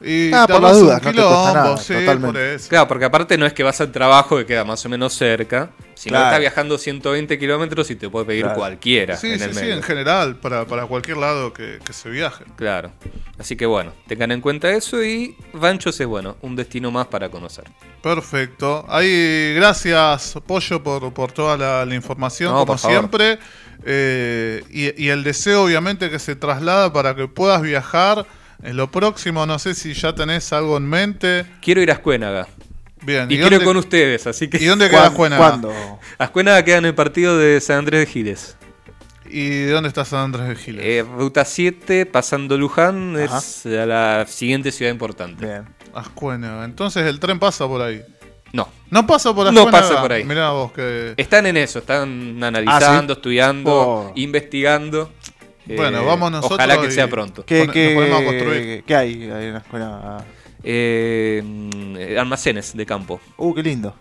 Y 0.00 0.32
Ah, 0.34 0.46
por 0.46 0.60
las 0.60 0.78
dudas, 0.78 1.02
no 1.02 1.10
te 1.12 1.16
cuesta 1.16 1.52
nada, 1.54 1.76
sí, 1.78 1.94
totalmente. 1.94 2.26
por 2.26 2.36
eso. 2.36 2.68
Claro, 2.68 2.88
porque 2.88 3.04
aparte 3.06 3.38
no 3.38 3.46
es 3.46 3.52
que 3.54 3.62
vas 3.62 3.80
al 3.80 3.90
trabajo 3.90 4.36
que 4.36 4.44
queda 4.44 4.64
más 4.64 4.84
o 4.84 4.88
menos 4.90 5.14
cerca, 5.14 5.70
sino 5.94 6.12
Claro. 6.14 6.24
que 6.24 6.28
estás 6.28 6.40
viajando 6.40 6.76
120 6.78 7.38
kilómetros 7.38 7.90
y 7.90 7.96
te 7.96 8.10
puede 8.10 8.26
pedir 8.26 8.42
Claro. 8.42 8.58
cualquiera 8.58 9.16
Sí, 9.16 9.28
en 9.32 9.38
sí, 9.38 9.44
el 9.44 9.54
sí, 9.54 9.70
en 9.70 9.82
general, 9.82 10.36
para, 10.36 10.66
para 10.66 10.84
cualquier 10.86 11.16
lado 11.18 11.52
que, 11.54 11.78
que 11.82 11.92
se 11.94 12.10
viaje. 12.10 12.44
Claro. 12.56 12.90
Así 13.38 13.56
que 13.56 13.64
bueno, 13.66 13.92
tengan 14.06 14.30
en 14.32 14.40
cuenta 14.42 14.70
eso 14.72 15.02
y 15.02 15.36
Ranchos 15.54 15.98
es 15.98 16.06
bueno, 16.06 16.36
un 16.42 16.54
destino 16.56 16.90
más 16.90 17.06
para 17.06 17.30
conocer. 17.30 17.64
Perfecto. 18.02 18.84
Ahí, 18.88 19.54
gracias, 19.54 20.34
Pollo, 20.46 20.82
por, 20.82 21.14
por 21.14 21.32
toda 21.32 21.56
la, 21.56 21.86
la 21.86 21.94
información, 21.94 22.50
No, 22.50 22.54
como 22.56 22.66
por 22.66 22.78
favor. 22.78 22.96
siempre. 22.98 23.38
Eh, 23.86 24.62
y, 24.70 25.02
y 25.04 25.08
el 25.08 25.24
deseo, 25.24 25.64
obviamente, 25.64 26.10
que 26.10 26.18
se 26.18 26.36
traslada 26.36 26.92
para 26.92 27.14
que 27.14 27.26
puedas 27.28 27.62
viajar. 27.62 28.26
En 28.64 28.76
lo 28.76 28.90
próximo, 28.90 29.44
no 29.46 29.58
sé 29.58 29.74
si 29.74 29.92
ya 29.92 30.14
tenés 30.14 30.52
algo 30.52 30.76
en 30.78 30.88
mente. 30.88 31.44
Quiero 31.60 31.82
ir 31.82 31.90
a 31.90 31.94
Ascuénaga. 31.94 32.48
Bien, 33.02 33.30
Y, 33.30 33.34
¿y, 33.34 33.38
quiero 33.38 33.56
ir 33.56 33.64
con 33.64 33.76
ustedes, 33.76 34.26
así 34.26 34.46
¿y 34.46 34.48
que... 34.48 34.66
dónde 34.66 34.88
queda. 34.88 35.10
Juena? 35.10 35.36
¿Cuándo? 35.36 35.72
Ascuénaga 36.16 36.64
queda 36.64 36.78
en 36.78 36.86
el 36.86 36.94
partido 36.94 37.36
de 37.36 37.60
San 37.60 37.78
Andrés 37.80 38.00
de 38.00 38.06
Giles. 38.06 38.56
¿Y 39.26 39.48
de 39.50 39.70
dónde 39.70 39.88
está 39.88 40.04
San 40.06 40.20
Andrés 40.20 40.48
de 40.48 40.56
Giles? 40.56 40.82
Eh, 40.84 41.02
ruta 41.02 41.44
7, 41.44 42.06
pasando 42.06 42.56
Luján, 42.56 43.16
Ajá. 43.22 43.38
es 43.38 43.66
a 43.66 43.84
la 43.86 44.24
siguiente 44.26 44.72
ciudad 44.72 44.90
importante. 44.90 45.44
Bien. 45.44 45.64
Ascuénaga. 45.92 46.64
Entonces 46.64 47.04
el 47.04 47.20
tren 47.20 47.38
pasa 47.38 47.66
por 47.68 47.82
ahí. 47.82 48.00
No, 48.54 48.68
No 48.90 49.06
pasa 49.06 49.34
por 49.34 49.52
No 49.52 49.60
Ascuénaga. 49.62 49.88
pasa 49.88 50.00
por 50.00 50.12
ahí. 50.12 50.24
Mirá 50.24 50.50
vos 50.50 50.72
que... 50.72 51.12
están 51.18 51.44
en 51.46 51.56
eso, 51.58 51.80
están 51.80 52.42
analizando, 52.42 53.12
estudiando, 53.14 53.70
Oh. 53.72 54.12
investigando. 54.14 55.12
Bueno, 55.66 56.00
Eh, 56.00 56.04
vamos 56.04 56.30
nosotros 56.30 56.58
Ojalá 56.58 56.80
que 56.80 56.88
y- 56.88 56.90
sea 56.90 57.08
pronto. 57.08 57.44
¿Qué, 57.46 57.66
qué- 57.72 57.94
a 58.12 58.24
construir. 58.24 58.84
hay 58.88 59.30
ahí 59.30 59.46
en 59.46 59.52
la 59.54 59.58
escuela? 59.58 60.24
Eh, 60.62 61.42
mm, 61.44 62.18
almacenes 62.18 62.76
de 62.76 62.86
campo. 62.86 63.20
Uh, 63.36 63.54
qué 63.54 63.62
lindo. 63.62 63.94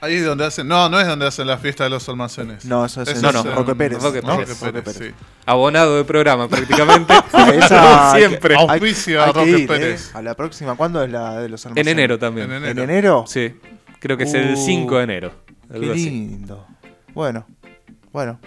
Ahí 0.00 0.14
es 0.16 0.24
donde 0.24 0.44
hacen... 0.44 0.68
No, 0.68 0.88
no 0.88 1.00
es 1.00 1.06
donde 1.06 1.26
hacen 1.26 1.46
la 1.46 1.56
fiesta 1.56 1.84
de 1.84 1.90
los 1.90 2.06
almacenes. 2.08 2.64
No, 2.66 2.84
eso 2.84 3.00
es 3.02 3.08
Eso 3.08 3.16
en 3.28 3.34
No, 3.34 3.42
no. 3.42 3.54
Roque 3.54 3.74
Pérez. 3.74 4.02
Roque 4.02 4.20
¿no? 4.22 4.36
Pérez. 4.36 4.60
Roque 4.60 4.72
Pérez, 4.82 4.84
Roque 4.98 5.08
sí. 5.08 5.14
Abonado 5.46 5.96
de 5.96 6.04
programa 6.04 6.48
prácticamente. 6.50 7.14
Esa- 7.54 8.12
siempre. 8.16 8.56
Hay- 8.56 8.66
Auspicia 8.68 9.24
hay 9.24 9.32
que 9.32 9.38
Roque 9.38 9.50
ir, 9.58 9.66
Pérez. 9.66 10.08
¿eh? 10.08 10.18
A 10.18 10.22
la 10.22 10.34
próxima, 10.34 10.76
¿cuándo 10.76 11.02
es 11.02 11.10
la 11.10 11.40
de 11.40 11.48
los 11.48 11.64
En 11.64 11.70
almacenes? 11.70 11.92
enero 11.92 12.18
también. 12.18 12.52
En 12.52 12.64
¿En 12.66 12.78
enero. 12.78 13.24
Sí, 13.26 13.54
creo 13.98 14.16
que 14.16 14.24
es 14.24 14.34
el 14.34 14.52
Uh, 14.54 14.56
5 14.64 14.98
de 14.98 15.02
enero. 15.04 15.32
Qué 15.72 15.90
así. 15.90 16.10
lindo. 16.10 16.66
Bueno, 17.14 17.46
bueno. 18.12 18.38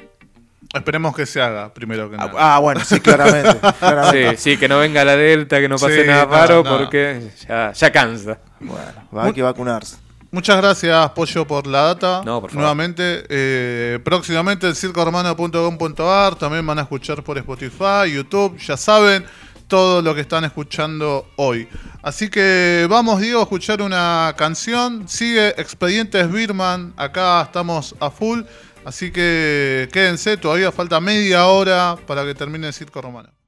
Esperemos 0.74 1.16
que 1.16 1.26
se 1.26 1.42
haga, 1.42 1.74
primero 1.74 2.10
que 2.10 2.16
Ah, 2.16 2.28
nada. 2.28 2.56
ah, 2.56 2.60
bueno, 2.60 2.82
sí, 2.86 3.00
claramente. 3.00 3.58
claramente. 3.80 4.38
Sí, 4.38 4.52
sí, 4.52 4.58
que 4.58 4.68
no 4.68 4.78
venga 4.80 5.04
la 5.04 5.16
Delta, 5.16 5.60
que 5.60 5.68
no 5.68 5.78
pase 5.78 6.02
Sí, 6.04 6.08
nada 6.08 6.26
raro, 6.26 6.64
no. 6.64 6.78
porque 6.78 7.32
ya, 7.48 7.72
ya 7.74 7.92
cansa. 7.92 8.38
Bueno, 8.60 8.84
va 9.16 9.28
a 9.28 9.34
que 9.34 9.42
vacunarse. 9.42 9.98
Muchas 10.32 10.58
gracias, 10.58 11.10
Pollo, 11.12 11.48
por 11.48 11.66
la 11.66 11.82
data. 11.82 12.22
No, 12.24 12.40
por 12.40 12.52
favor. 12.52 12.62
Nuevamente, 12.62 13.24
eh, 13.30 14.00
próximamente 14.04 14.68
el 14.68 14.76
circoromano.com.ar. 14.76 16.36
También 16.36 16.66
van 16.68 16.78
a 16.78 16.84
escuchar 16.84 17.24
por 17.24 17.40
Spotify, 17.40 18.12
YouTube. 18.14 18.56
Ya 18.60 18.78
saben 18.78 19.26
todo 19.68 20.04
lo 20.04 20.14
que 20.14 20.22
están 20.22 20.44
escuchando 20.46 21.28
hoy. 21.36 21.68
Así 22.04 22.30
que 22.30 22.86
vamos, 22.90 23.20
Diego, 23.22 23.40
a 23.40 23.44
escuchar 23.44 23.82
una 23.82 24.34
canción. 24.38 25.08
Sigue 25.08 25.50
Expedientes 25.60 26.32
Birman. 26.32 26.94
Acá 26.96 27.42
estamos 27.42 27.96
a 28.00 28.12
full. 28.12 28.42
Así 28.86 29.12
que 29.12 29.90
quédense, 29.92 30.38
todavía 30.38 30.72
falta 30.72 31.00
media 31.00 31.48
hora 31.48 31.98
para 32.08 32.26
que 32.26 32.34
termine 32.36 32.68
el 32.68 32.74
Circo 32.74 33.02
Romano. 33.02 33.39